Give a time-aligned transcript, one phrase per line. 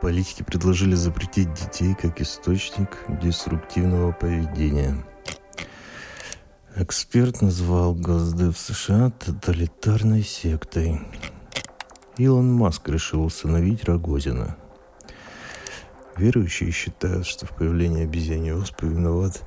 [0.00, 5.04] Политики предложили запретить детей как источник деструктивного поведения.
[6.76, 11.00] Эксперт назвал Госдеп США тоталитарной сектой.
[12.16, 14.56] Илон Маск решил усыновить Рогозина.
[16.16, 19.42] Верующие считают, что в появлении обезьяньей оспы виноват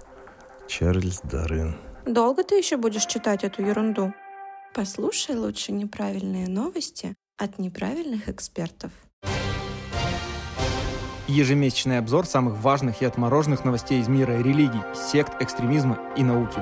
[0.67, 1.77] Чарльз Дарвин.
[2.05, 4.13] Долго ты еще будешь читать эту ерунду?
[4.73, 8.91] Послушай лучше неправильные новости от неправильных экспертов.
[11.31, 16.59] Ежемесячный обзор самых важных и отмороженных новостей из мира религий, сект, экстремизма и науки.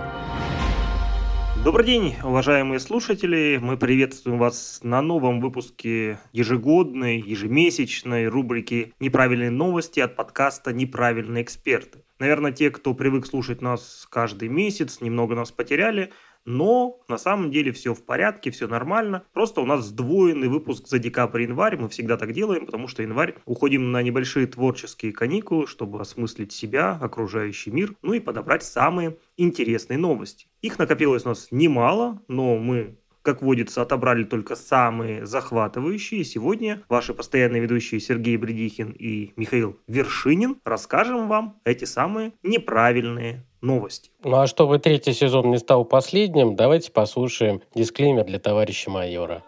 [1.64, 3.58] Добрый день, уважаемые слушатели!
[3.60, 12.04] Мы приветствуем вас на новом выпуске ежегодной, ежемесячной рубрики «Неправильные новости» от подкаста «Неправильные эксперты».
[12.20, 16.12] Наверное, те, кто привык слушать нас каждый месяц, немного нас потеряли–
[16.46, 19.24] но на самом деле все в порядке, все нормально.
[19.34, 21.78] Просто у нас сдвоенный выпуск за декабрь-январь.
[21.78, 26.98] Мы всегда так делаем, потому что январь уходим на небольшие творческие каникулы, чтобы осмыслить себя,
[27.02, 30.48] окружающий мир, ну и подобрать самые интересные новости.
[30.62, 36.24] Их накопилось у нас немало, но мы как водится, отобрали только самые захватывающие.
[36.24, 44.12] Сегодня ваши постоянные ведущие Сергей Бредихин и Михаил Вершинин расскажем вам эти самые неправильные новости.
[44.24, 49.44] Ну а чтобы третий сезон не стал последним, давайте послушаем дисклеймер для товарища майора.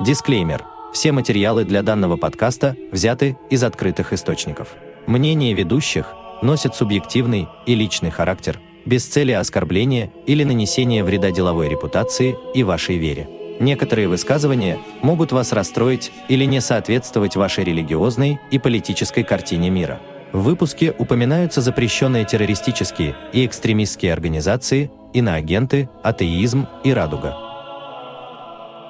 [0.00, 0.64] Дисклеймер.
[0.92, 4.74] Все материалы для данного подкаста взяты из открытых источников.
[5.06, 12.36] Мнение ведущих носит субъективный и личный характер, без цели оскорбления или нанесения вреда деловой репутации
[12.54, 13.28] и вашей вере.
[13.60, 20.00] Некоторые высказывания могут вас расстроить или не соответствовать вашей религиозной и политической картине мира–
[20.32, 27.49] в выпуске упоминаются запрещенные террористические и экстремистские организации, иноагенты, атеизм и радуга.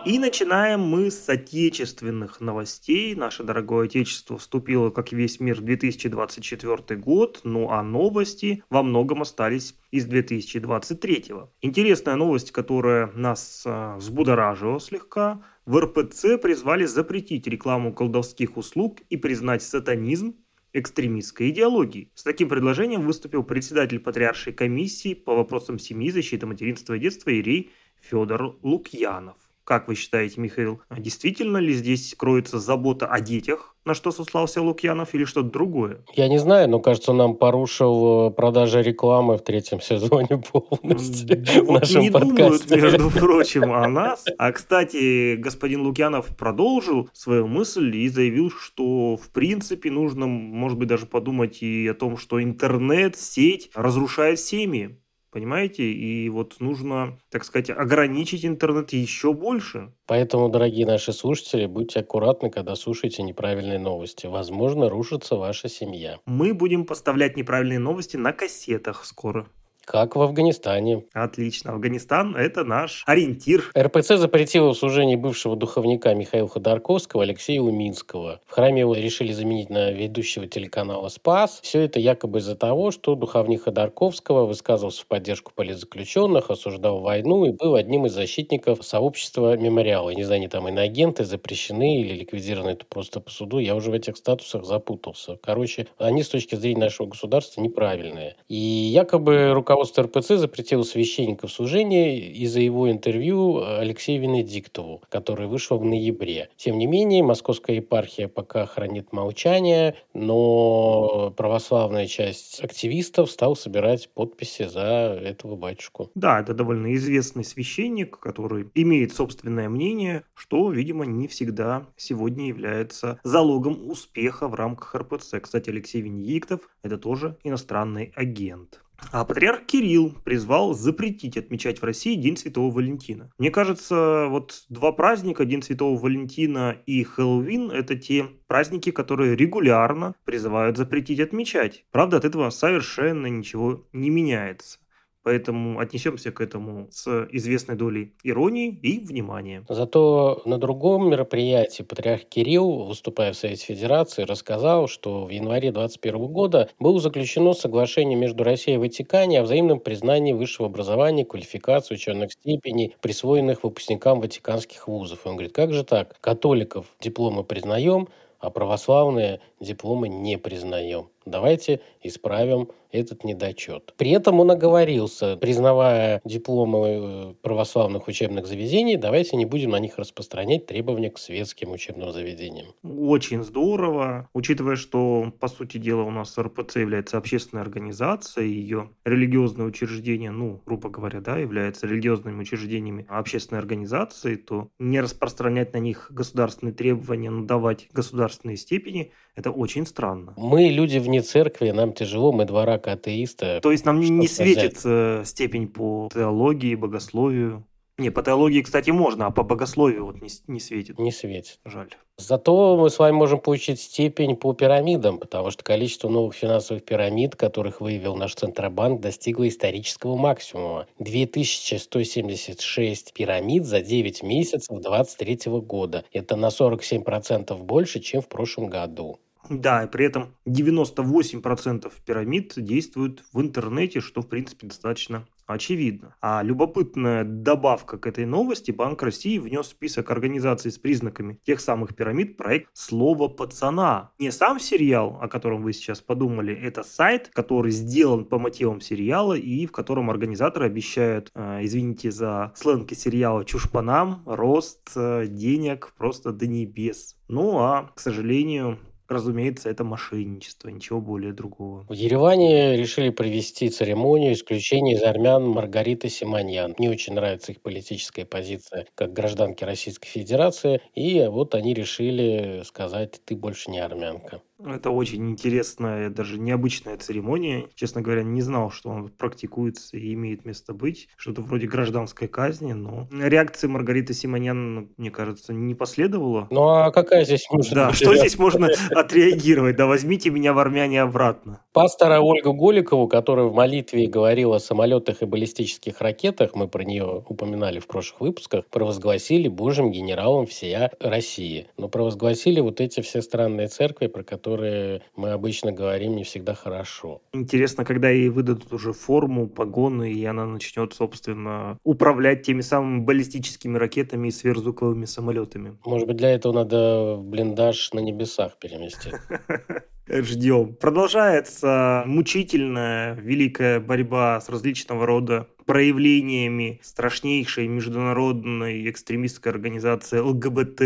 [0.06, 3.14] И начинаем мы с отечественных новостей.
[3.14, 9.20] Наше дорогое отечество вступило, как весь мир, в 2024 год, ну а новости во многом
[9.20, 11.24] остались из 2023.
[11.60, 15.42] Интересная новость, которая нас э, взбудоражила слегка.
[15.66, 20.34] В РПЦ призвали запретить рекламу колдовских услуг и признать сатанизм
[20.72, 22.10] экстремистской идеологии.
[22.14, 27.70] С таким предложением выступил председатель Патриаршей комиссии по вопросам семьи, защиты материнства и детства Ирей
[28.00, 29.36] Федор Лукьянов.
[29.64, 35.14] Как вы считаете, Михаил, действительно ли здесь кроется забота о детях, на что сослался Лукьянов,
[35.14, 36.04] или что-то другое?
[36.14, 41.70] Я не знаю, но кажется, нам порушил э, продажи рекламы в третьем сезоне полностью в
[41.72, 42.36] нашем не подкасте.
[42.36, 44.24] думают, между прочим, о нас.
[44.38, 50.88] А, кстати, господин Лукьянов продолжил свою мысль и заявил, что, в принципе, нужно, может быть,
[50.88, 54.99] даже подумать и о том, что интернет, сеть разрушает семьи.
[55.30, 55.84] Понимаете?
[55.84, 59.92] И вот нужно, так сказать, ограничить интернет еще больше.
[60.06, 64.26] Поэтому, дорогие наши слушатели, будьте аккуратны, когда слушаете неправильные новости.
[64.26, 66.18] Возможно, рушится ваша семья.
[66.26, 69.46] Мы будем поставлять неправильные новости на кассетах скоро.
[69.90, 71.02] Как в Афганистане.
[71.12, 71.72] Отлично.
[71.72, 73.72] Афганистан– это наш ориентир.
[73.76, 78.40] РПЦ запретила служение бывшего духовника Михаила Ходорковского Алексея Уминского.
[78.46, 81.58] В храме его решили заменить на ведущего телеканала «Спас».
[81.64, 87.50] Все это якобы из-за того, что духовник Ходорковского высказывался в поддержку политзаключенных, осуждал войну и
[87.50, 90.10] был одним из защитников сообщества «Мемориала».
[90.10, 93.58] Не знаю, они там иноагенты запрещены или ликвидированы это просто по суду.
[93.58, 95.36] Я уже в этих статусах запутался.
[95.42, 98.36] Короче, они с точки зрения нашего государства неправильные.
[98.46, 105.78] И якобы руководство руководство РПЦ запретило священников служения из-за его интервью Алексею Венедиктову, которое вышло
[105.78, 106.50] в ноябре.
[106.56, 114.66] Тем не менее, московская епархия пока хранит молчание, но православная часть активистов стала собирать подписи
[114.66, 116.10] за этого батюшку.
[116.14, 123.18] Да, это довольно известный священник, который имеет собственное мнение, что, видимо, не всегда сегодня является
[123.24, 125.36] залогом успеха в рамках РПЦ.
[125.40, 128.82] Кстати, Алексей Венедиктов– это тоже иностранный агент.
[129.12, 133.30] А патриарх Кирилл призвал запретить отмечать в России День Святого Валентина.
[133.38, 140.14] Мне кажется, вот два праздника, День Святого Валентина и Хэллоуин, это те праздники, которые регулярно
[140.24, 141.84] призывают запретить отмечать.
[141.92, 144.79] Правда, от этого совершенно ничего не меняется.
[145.22, 149.64] Поэтому отнесемся к этому с известной долей иронии и внимания.
[149.68, 156.26] Зато на другом мероприятии патриарх Кирилл, выступая в Совете Федерации, рассказал, что в январе 2021
[156.32, 162.32] года было заключено соглашение между Россией и Ватиканом о взаимном признании высшего образования, квалификации, ученых
[162.32, 165.26] степеней, присвоенных выпускникам ватиканских вузов.
[165.26, 166.16] И он говорит, как же так?
[166.20, 168.08] Католиков дипломы признаем,
[168.38, 171.08] а православные дипломы не признаем.
[171.26, 173.94] Давайте исправим этот недочет.
[173.96, 179.98] При этом он оговорился, признавая дипломы э, православных учебных заведений, давайте не будем на них
[179.98, 182.74] распространять требования к светским учебным заведениям.
[182.82, 189.66] Очень здорово, учитывая, что, по сути дела, у нас РПЦ является общественной организацией, ее религиозное
[189.66, 196.08] учреждение, ну, грубо говоря, да, является религиозными учреждениями общественной организации, то не распространять на них
[196.10, 200.34] государственные требования, но давать государственные степени, это очень странно.
[200.36, 203.60] Мы люди вне церкви, нам тяжело, мы два рака атеиста.
[203.62, 207.66] То есть нам не светит э, степень по теологии, богословию?
[208.00, 210.98] Не, по теологии, кстати, можно, а по богословию вот не, не светит.
[210.98, 211.60] Не светит.
[211.66, 211.90] Жаль.
[212.16, 217.36] Зато мы с вами можем получить степень по пирамидам, потому что количество новых финансовых пирамид,
[217.36, 220.86] которых выявил наш Центробанк, достигло исторического максимума.
[220.98, 226.02] 2176 пирамид за 9 месяцев 2023 года.
[226.10, 229.18] Это на 47% больше, чем в прошлом году.
[229.50, 236.14] Да, и при этом 98% пирамид действуют в интернете, что, в принципе, достаточно очевидно.
[236.20, 241.60] А любопытная добавка к этой новости, Банк России внес в список организаций с признаками тех
[241.60, 244.12] самых пирамид проект «Слово пацана».
[244.18, 249.34] Не сам сериал, о котором вы сейчас подумали, это сайт, который сделан по мотивам сериала
[249.34, 256.32] и в котором организаторы обещают, э, извините за сленки сериала, чушпанам, рост э, денег просто
[256.32, 257.16] до небес.
[257.28, 258.78] Ну а, к сожалению,
[259.10, 261.84] Разумеется, это мошенничество, ничего более другого.
[261.88, 266.76] В Ереване решили провести церемонию исключения из армян Маргариты Симоньян.
[266.78, 270.80] Мне очень нравится их политическая позиция как гражданки Российской Федерации.
[270.94, 274.42] И вот они решили сказать, ты больше не армянка.
[274.64, 277.66] Это очень интересная, даже необычная церемония.
[277.74, 281.08] Честно говоря, не знал, что он практикуется и имеет место быть.
[281.16, 286.46] Что-то вроде гражданской казни, но реакции Маргариты Симонян, мне кажется, не последовало.
[286.50, 288.68] Ну а какая здесь может Да, что здесь можно
[289.00, 289.76] отреагировать?
[289.76, 291.60] Да возьмите меня в армяне обратно.
[291.72, 297.24] Пастора Ольга Голикову, которая в молитве говорила о самолетах и баллистических ракетах, мы про нее
[297.28, 301.68] упоминали в прошлых выпусках, провозгласили божьим генералом всея России.
[301.76, 306.54] Но провозгласили вот эти все странные церкви, про которые которые мы обычно говорим не всегда
[306.54, 307.20] хорошо.
[307.32, 313.78] Интересно, когда ей выдадут уже форму, погоны, и она начнет, собственно, управлять теми самыми баллистическими
[313.78, 315.78] ракетами и сверхзвуковыми самолетами.
[315.84, 318.89] Может быть, для этого надо блиндаж на небесах переместить.
[320.08, 320.74] Ждем.
[320.74, 330.80] Продолжается мучительная великая борьба с различного рода проявлениями страшнейшей международной экстремистской организации ЛГБТ+.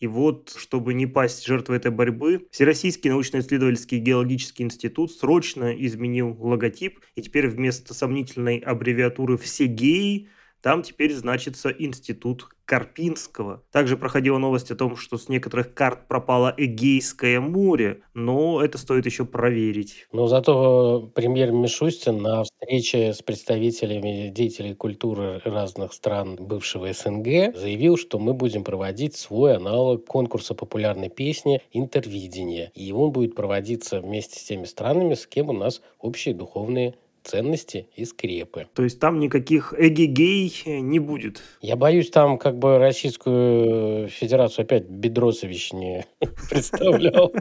[0.00, 7.00] И вот, чтобы не пасть жертвой этой борьбы, Всероссийский научно-исследовательский геологический институт срочно изменил логотип,
[7.14, 10.28] и теперь вместо сомнительной аббревиатуры «Все геи»
[10.60, 13.62] там теперь значится Институт Карпинского.
[13.70, 19.04] Также проходила новость о том, что с некоторых карт пропало Эгейское море, но это стоит
[19.04, 20.06] еще проверить.
[20.10, 27.98] Но зато премьер Мишустин на встрече с представителями деятелей культуры разных стран бывшего СНГ заявил,
[27.98, 32.72] что мы будем проводить свой аналог конкурса популярной песни «Интервидение».
[32.74, 37.88] И он будет проводиться вместе с теми странами, с кем у нас общие духовные ценности
[37.96, 38.66] и скрепы.
[38.74, 41.42] То есть там никаких эгегей не будет?
[41.60, 46.06] Я боюсь, там как бы Российскую Федерацию опять Бедросович не
[46.50, 47.32] представлял.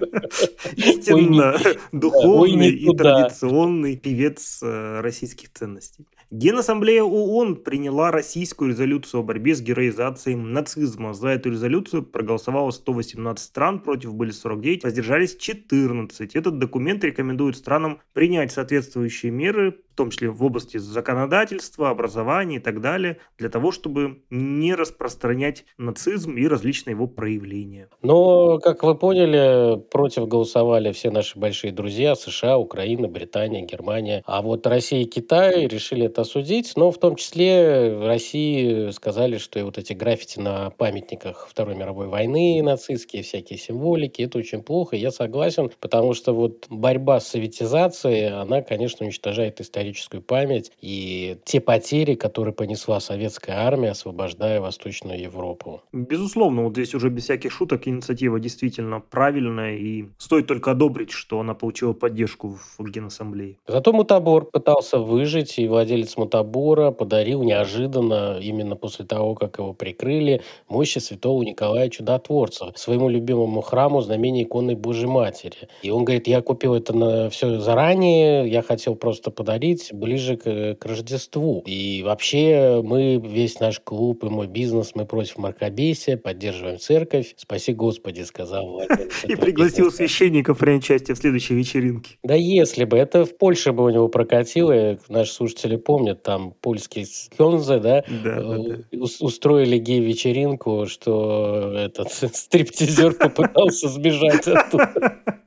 [0.75, 1.57] Истинно
[1.91, 6.05] духовный и традиционный певец э, российских ценностей.
[6.33, 11.13] Генассамблея ООН приняла российскую резолюцию о борьбе с героизацией нацизма.
[11.13, 16.33] За эту резолюцию проголосовало 118 стран, против были 49, воздержались 14.
[16.33, 22.59] Этот документ рекомендует странам принять соответствующие меры в том числе в области законодательства, образования и
[22.59, 27.89] так далее, для того, чтобы не распространять нацизм и различные его проявления.
[28.01, 34.23] Но, как вы поняли, против голосовали все наши большие друзья США, Украина, Британия, Германия.
[34.25, 39.37] А вот Россия и Китай решили это осудить, но в том числе в России сказали,
[39.37, 44.63] что и вот эти граффити на памятниках Второй мировой войны, нацистские всякие символики, это очень
[44.63, 50.71] плохо, я согласен, потому что вот борьба с советизацией, она, конечно, уничтожает историю историческую память
[50.81, 55.81] и те потери, которые понесла советская армия, освобождая Восточную Европу.
[55.91, 61.39] Безусловно, вот здесь уже без всяких шуток инициатива действительно правильная, и стоит только одобрить, что
[61.39, 63.57] она получила поддержку в Генассамблее.
[63.67, 70.41] Зато Мутабор пытался выжить, и владелец Мутабора подарил неожиданно, именно после того, как его прикрыли,
[70.69, 75.69] мощи святого Николая Чудотворца своему любимому храму знамения иконы Божьей Матери.
[75.81, 80.37] И он говорит, я купил это на все заранее, я хотел просто подарить обсудить ближе
[80.37, 81.63] к, к Рождеству.
[81.65, 87.33] И вообще мы, весь наш клуб и мой бизнес, мы против мракобесия, поддерживаем церковь.
[87.37, 89.09] Спаси Господи, сказал Владимир.
[89.27, 92.17] И пригласил священников принять участие в следующей вечеринке.
[92.23, 92.97] Да если бы.
[92.97, 94.97] Это в Польше бы у него прокатило.
[95.09, 97.05] Наши слушатели помнят, там польские
[97.37, 98.75] Хёнзе, да, Да, да, да.
[98.91, 105.17] э, ус- устроили гей-вечеринку, что этот стриптизер попытался сбежать оттуда.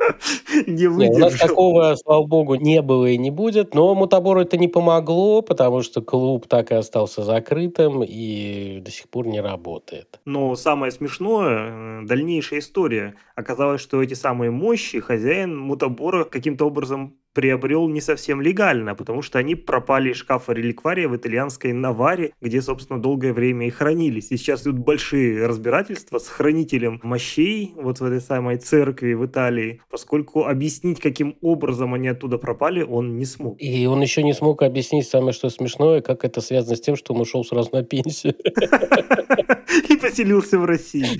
[0.66, 1.48] Не Не, у нас выдержал.
[1.48, 3.74] такого, слава богу, не было и не будет.
[3.74, 9.08] Но Мутабору это не помогло, потому что клуб так и остался закрытым и до сих
[9.08, 10.20] пор не работает.
[10.24, 13.16] Но самое смешное, э, дальнейшая история.
[13.34, 19.38] Оказалось, что эти самые мощи хозяин мутабора каким-то образом приобрел не совсем легально, потому что
[19.38, 24.30] они пропали из шкафа реликвария в итальянской Наваре, где, собственно, долгое время и хранились.
[24.30, 29.80] И сейчас идут большие разбирательства с хранителем мощей вот в этой самой церкви в Италии,
[29.90, 33.56] поскольку объяснить, каким образом они оттуда пропали, он не смог.
[33.60, 37.14] И он еще не смог объяснить самое что смешное, как это связано с тем, что
[37.14, 38.34] он ушел сразу на пенсию.
[39.88, 41.18] И поселился в России.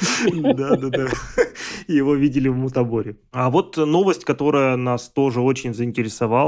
[0.55, 1.09] Да, да, да.
[1.87, 3.17] Его видели в Мутаборе.
[3.33, 6.00] А вот новость, которая нас тоже очень заинтересовала,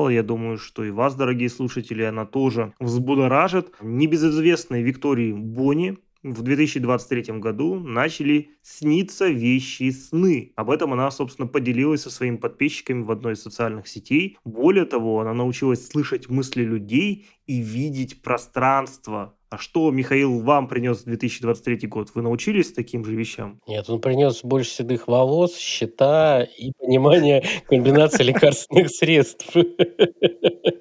[0.09, 3.75] я думаю, что и вас, дорогие слушатели, она тоже взбудоражит.
[3.81, 10.53] Небезызвестной Виктории Бони в 2023 году начали сниться вещи сны.
[10.57, 14.39] Об этом она, собственно, поделилась со своими подписчиками в одной из социальных сетей.
[14.45, 19.35] Более того, она научилась слышать мысли людей и видеть пространство.
[19.53, 22.09] А что, Михаил, вам принес 2023 год?
[22.15, 23.61] Вы научились таким же вещам?
[23.69, 29.55] Нет, он принес больше седых волос, счета и понимание комбинации лекарственных средств.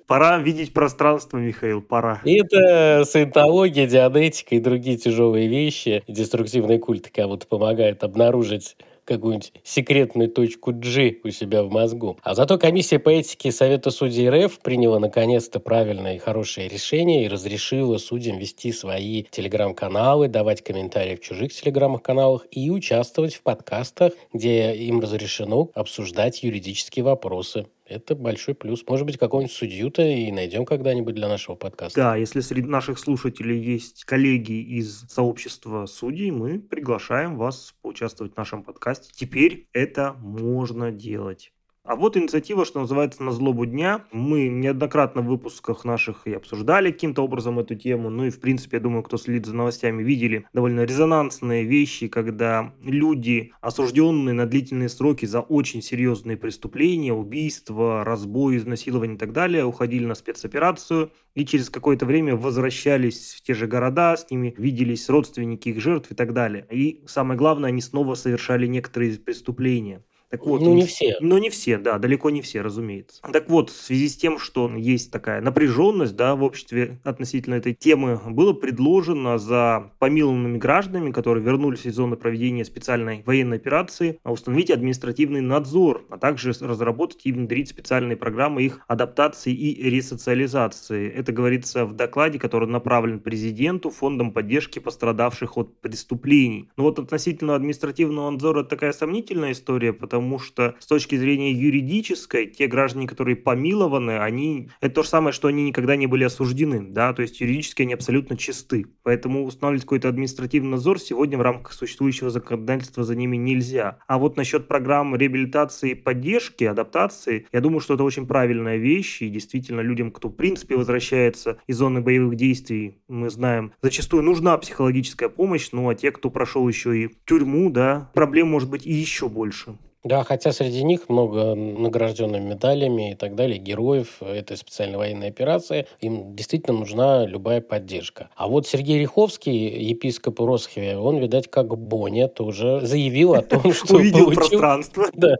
[0.07, 2.21] Пора видеть пространство, Михаил, пора.
[2.23, 6.01] Это саентология, дианетика и другие тяжелые вещи.
[6.07, 12.17] Деструктивные культы кому-то помогают обнаружить какую-нибудь секретную точку G у себя в мозгу.
[12.24, 17.27] А зато комиссия по этике Совета судей РФ приняла наконец-то правильное и хорошее решение и
[17.27, 24.74] разрешила судьям вести свои телеграм-каналы, давать комментарии в чужих телеграм-каналах и участвовать в подкастах, где
[24.75, 27.67] им разрешено обсуждать юридические вопросы.
[27.91, 28.86] Это большой плюс.
[28.88, 32.00] Может быть, какого-нибудь судью-то и найдем когда-нибудь для нашего подкаста.
[32.00, 38.38] Да, если среди наших слушателей есть коллеги из сообщества судей, мы приглашаем вас поучаствовать в
[38.38, 39.12] нашем подкасте.
[39.13, 41.51] Теперь это можно делать.
[41.83, 44.05] А вот инициатива, что называется «На злобу дня».
[44.11, 48.11] Мы неоднократно в выпусках наших и обсуждали каким-то образом эту тему.
[48.11, 52.75] Ну и, в принципе, я думаю, кто следит за новостями, видели довольно резонансные вещи, когда
[52.83, 59.65] люди, осужденные на длительные сроки за очень серьезные преступления, убийства, разбой, изнасилование и так далее,
[59.65, 65.09] уходили на спецоперацию и через какое-то время возвращались в те же города, с ними виделись
[65.09, 66.67] родственники их жертв и так далее.
[66.69, 70.03] И самое главное, они снова совершали некоторые преступления.
[70.31, 71.15] Так вот, Ну, не все.
[71.19, 73.21] но не все, да, далеко не все, разумеется.
[73.33, 77.73] Так вот, в связи с тем, что есть такая напряженность да, в обществе относительно этой
[77.73, 84.71] темы, было предложено за помилованными гражданами, которые вернулись из зоны проведения специальной военной операции, установить
[84.71, 91.09] административный надзор, а также разработать и внедрить специальные программы их адаптации и ресоциализации.
[91.11, 96.69] Это говорится в докладе, который направлен президенту фондом поддержки пострадавших от преступлений.
[96.77, 102.67] Но вот относительно административного надзора такая сомнительная история, потому что с точки зрения юридической, те
[102.67, 107.13] граждане, которые помилованы, они это то же самое, что они никогда не были осуждены, да,
[107.13, 108.85] то есть юридически они абсолютно чисты.
[109.03, 113.99] Поэтому устанавливать какой-то административный надзор сегодня в рамках существующего законодательства за ними нельзя.
[114.07, 119.29] А вот насчет программ реабилитации, поддержки, адаптации, я думаю, что это очень правильная вещь, и
[119.29, 125.29] действительно людям, кто в принципе возвращается из зоны боевых действий, мы знаем, зачастую нужна психологическая
[125.29, 129.29] помощь, ну а те, кто прошел еще и тюрьму, да, проблем может быть и еще
[129.29, 129.77] больше.
[130.03, 135.86] Да, хотя среди них много награжденных медалями и так далее, героев этой специальной военной операции.
[136.00, 138.29] Им действительно нужна любая поддержка.
[138.36, 143.96] А вот Сергей Риховский, епископ Росхве, он, видать, как Боня, тоже заявил о том, что
[143.96, 145.05] Увидел получил, пространство.
[145.13, 145.36] да,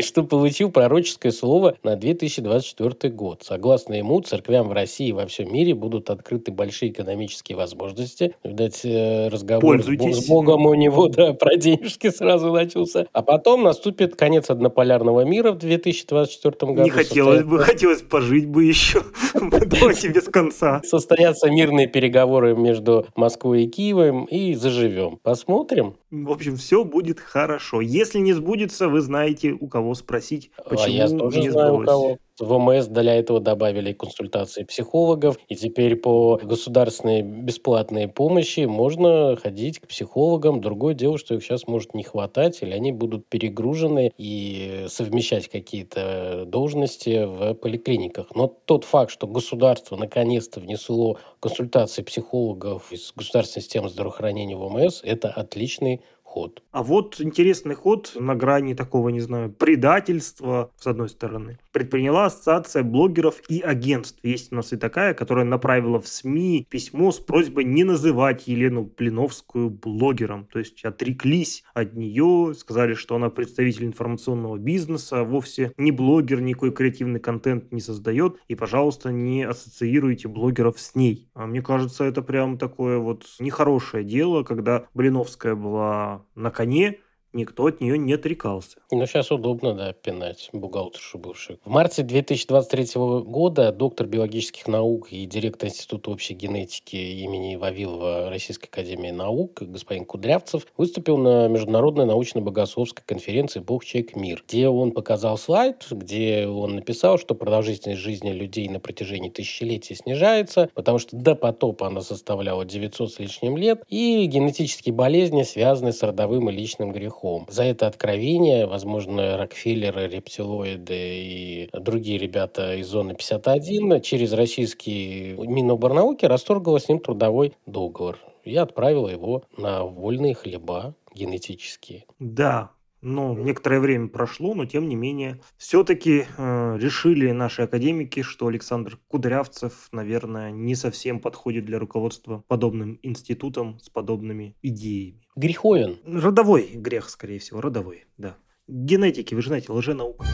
[0.00, 3.44] что получил пророческое слово на 2024 год.
[3.44, 8.34] Согласно ему, церквям в России и во всем мире будут открыты большие экономические возможности.
[8.42, 13.06] Видать, э, разговор с, Богом у него да, про денежки сразу начался.
[13.12, 16.82] А потом наступит конец однополярного мира в 2024 году.
[16.84, 19.02] Не хотелось Состоят- бы, хотелось пожить бы еще.
[19.34, 20.80] Давайте без конца.
[20.84, 25.18] Состоятся мирные переговоры между Москвой и Киевом, и заживем.
[25.22, 25.96] Посмотрим.
[26.10, 27.80] В общем, все будет хорошо.
[27.80, 31.82] Если не сбудется, вы знаете, у кого спросить, а почему я тоже не знаю, у
[31.82, 32.18] сбылось.
[32.40, 32.58] Кого.
[32.58, 39.86] ВМС для этого добавили консультации психологов, и теперь по государственной бесплатной помощи можно ходить к
[39.86, 40.60] психологам.
[40.60, 46.44] Другое дело, что их сейчас может не хватать, или они будут перегружены и совмещать какие-то
[46.46, 48.28] должности в поликлиниках.
[48.34, 55.00] Но тот факт, что государство наконец-то внесло консультации психологов из государственной системы здравоохранения в ОМС,
[55.02, 56.62] это отличный ход.
[56.70, 62.84] А вот интересный ход на грани такого, не знаю, предательства, с одной стороны, предприняла Ассоциация
[62.84, 64.20] блогеров и агентств.
[64.22, 68.88] Есть у нас и такая, которая направила в СМИ письмо с просьбой не называть Елену
[68.96, 70.46] Блиновскую блогером.
[70.52, 76.70] То есть отреклись от нее, сказали, что она представитель информационного бизнеса, вовсе не блогер, никакой
[76.72, 81.28] креативный контент не создает, и, пожалуйста, не ассоциируйте блогеров с ней.
[81.34, 86.98] А мне кажется, это прям такое вот нехорошее дело, когда Блиновская была на коне,
[87.32, 88.78] никто от нее не отрекался.
[88.90, 91.58] Ну, сейчас удобно, да, пинать бухгалтершу бывшую.
[91.64, 92.86] В марте 2023
[93.24, 100.04] года доктор биологических наук и директор Института общей генетики имени Вавилова Российской академии наук господин
[100.04, 106.76] Кудрявцев выступил на международной научно-богословской конференции «Бог, человек, мир», где он показал слайд, где он
[106.76, 112.64] написал, что продолжительность жизни людей на протяжении тысячелетий снижается, потому что до потопа она составляла
[112.64, 117.46] 900 с лишним лет, и генетические болезни связаны с родовым и личным грехом грехом.
[117.48, 126.24] За это откровение, возможно, Рокфеллеры, рептилоиды и другие ребята из зоны 51 через российский Миноборнауки
[126.24, 132.04] расторгла с ним трудовой договор и отправила его на вольные хлеба генетические.
[132.18, 132.70] Да,
[133.02, 138.98] ну, некоторое время прошло, но тем не менее, все-таки э, решили наши академики, что Александр
[139.08, 145.26] Кудрявцев, наверное, не совсем подходит для руководства подобным институтом с подобными идеями.
[145.36, 145.98] Греховен.
[146.04, 148.36] Родовой грех, скорее всего, родовой, да.
[148.66, 150.26] Генетики, вы же знаете, лженаука.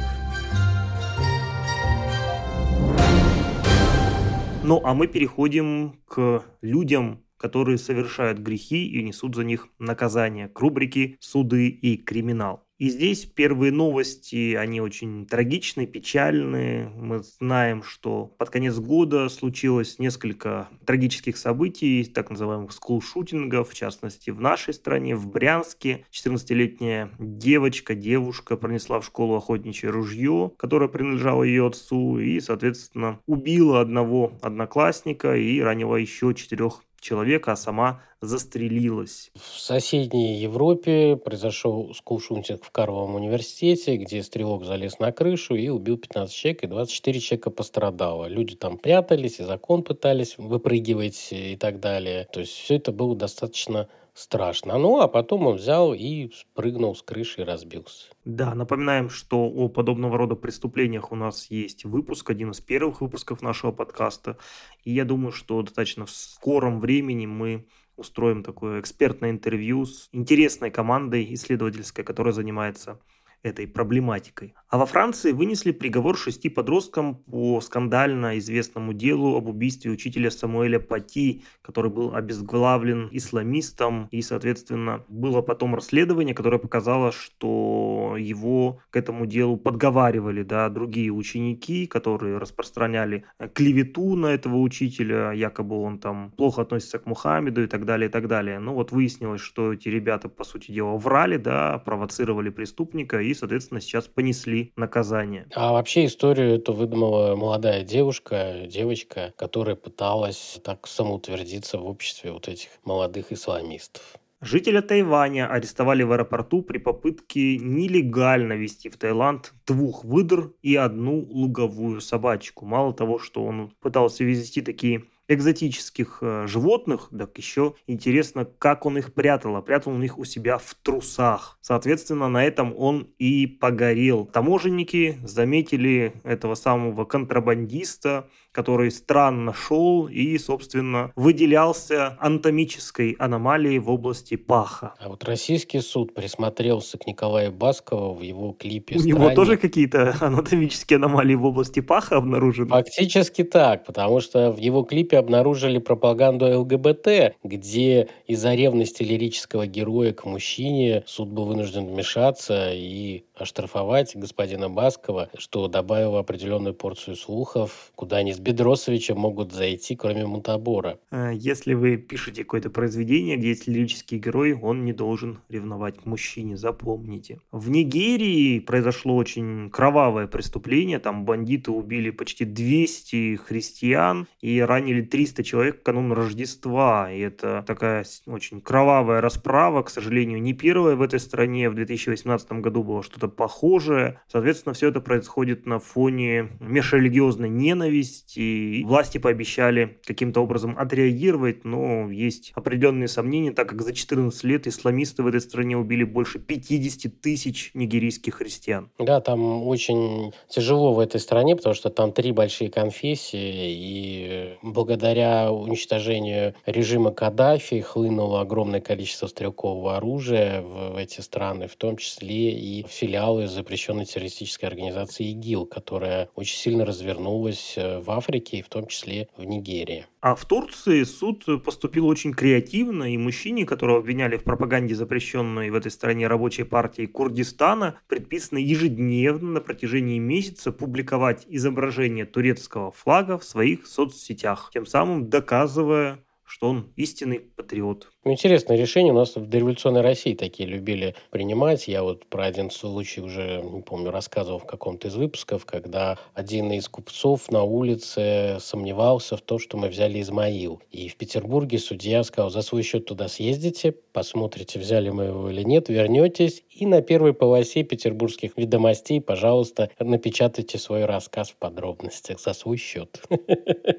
[4.65, 10.59] Ну, а мы переходим к людям, которые совершают грехи и несут за них наказание, к
[10.61, 12.67] рубрике «Суды и криминал».
[12.79, 16.91] И здесь первые новости, они очень трагичные, печальные.
[16.91, 24.29] Мы знаем, что под конец года случилось несколько трагических событий, так называемых скулшутингов, в частности,
[24.29, 26.05] в нашей стране, в Брянске.
[26.13, 33.81] 14-летняя девочка, девушка пронесла в школу охотничье ружье, которое принадлежало ее отцу, и, соответственно, убила
[33.81, 39.31] одного одноклассника и ранила еще четырех человека, а сама застрелилась.
[39.35, 45.99] В соседней Европе произошел скулшутинг в Карловом университете, где стрелок залез на крышу и убил
[45.99, 48.27] 15 человек, и 24 человека пострадало.
[48.27, 52.27] Люди там прятались, и закон пытались выпрыгивать и так далее.
[52.33, 54.79] То есть все это было достаточно страшно.
[54.79, 58.11] Ну, а потом он взял и спрыгнул с крыши и разбился.
[58.25, 63.43] Да, напоминаем, что о подобного рода преступлениях у нас есть выпуск, один из первых выпусков
[63.43, 64.39] нашего подкаста.
[64.85, 70.71] И я думаю, что достаточно в скором времени мы устроим такое экспертное интервью с интересной
[70.71, 72.99] командой исследовательской, которая занимается
[73.47, 74.55] этой проблематикой.
[74.69, 80.81] А во Франции вынесли приговор шести подросткам по скандально известному делу об убийстве учителя Самуэля
[80.81, 84.09] Пати, который был обезглавлен исламистом.
[84.11, 91.11] И, соответственно, было потом расследование, которое показало, что его к этому делу подговаривали да, другие
[91.11, 97.67] ученики, которые распространяли клевету на этого учителя, якобы он там плохо относится к Мухаммеду и
[97.69, 98.59] так далее, и так далее.
[98.59, 103.81] Ну вот выяснилось, что эти ребята, по сути дела, врали, да, провоцировали преступника и, соответственно,
[103.81, 105.47] сейчас понесли наказание.
[105.55, 112.49] А вообще историю эту выдумала молодая девушка, девочка, которая пыталась так самоутвердиться в обществе вот
[112.49, 114.03] этих молодых исламистов.
[114.43, 121.21] Жителя Тайваня арестовали в аэропорту при попытке нелегально вести в Таиланд двух выдр и одну
[121.21, 122.67] луговую собачку.
[122.67, 128.99] Мало того, что он пытался везти такие экзотических э, животных, так еще интересно, как он
[128.99, 129.57] их прятал.
[129.57, 131.59] А прятал он их у себя в трусах.
[131.61, 134.27] Соответственно, на этом он и погорел.
[134.27, 144.37] Таможенники заметили этого самого контрабандиста, который странно шел и, собственно, выделялся анатомической аномалией в области
[144.37, 144.95] паха.
[144.99, 149.19] А вот российский суд присмотрелся к Николаю Баскову в его клипе У «Странник».
[149.19, 152.71] него тоже какие-то анатомические аномалии в области паха обнаружены?
[152.71, 160.15] Фактически так, потому что в его клипе обнаружили пропаганду ЛГБТ, где из-за ревности лирического героя
[160.15, 167.93] к мужчине суд был вынужден вмешаться и оштрафовать господина Баскова, что добавило определенную порцию слухов,
[167.95, 171.01] куда не Бедросовича могут зайти, кроме Мутабора.
[171.11, 176.07] Э, если вы пишете какое-то произведение, где есть лирический герой, он не должен ревновать к
[176.07, 177.41] мужчине, запомните.
[177.51, 185.43] В Нигерии произошло очень кровавое преступление, там бандиты убили почти 200 христиан и ранили 300
[185.43, 187.11] человек в канун Рождества.
[187.13, 191.69] И это такая очень кровавая расправа, к сожалению, не первая в этой стране.
[191.69, 194.21] В 2018 году было что-то похожее.
[194.31, 198.36] Соответственно, все это происходит на фоне межрелигиозной ненависти.
[198.37, 204.67] И власти пообещали каким-то образом отреагировать, но есть определенные сомнения, так как за 14 лет
[204.67, 208.91] исламисты в этой стране убили больше 50 тысяч нигерийских христиан.
[208.99, 215.51] Да, там очень тяжело в этой стране, потому что там три большие конфессии, и благодаря
[215.51, 222.53] уничтожению режима Каддафи хлынуло огромное количество стрелкового оружия в, в эти страны, в том числе
[222.53, 228.69] и филиалы запрещенной террористической организации ИГИЛ, которая очень сильно развернулась э, в Африке и в
[228.69, 230.07] том числе в Нигерии.
[230.21, 235.75] А в Турции суд поступил очень креативно, и мужчине, которого обвиняли в пропаганде запрещенной в
[235.75, 243.45] этой стране рабочей партии Курдистана, предписано ежедневно на протяжении месяца публиковать изображение турецкого флага в
[243.45, 248.13] своих соцсетях, тем самым доказывая, что он истинный патриот.
[248.27, 249.13] Ну, интересное решение.
[249.13, 251.87] У нас в дореволюционной России такие любили принимать.
[251.87, 256.73] Я вот про один случай уже, не помню, рассказывал в каком-то из выпусков, когда один
[256.73, 260.83] из купцов на улице сомневался в том, что мы взяли Измаил.
[260.91, 265.63] И в Петербурге судья сказал, за свой счет туда съездите, посмотрите, взяли мы его или
[265.63, 272.55] нет, вернетесь, и на первой полосе петербургских ведомостей, пожалуйста, напечатайте свой рассказ в подробностях за
[272.55, 273.23] свой счет.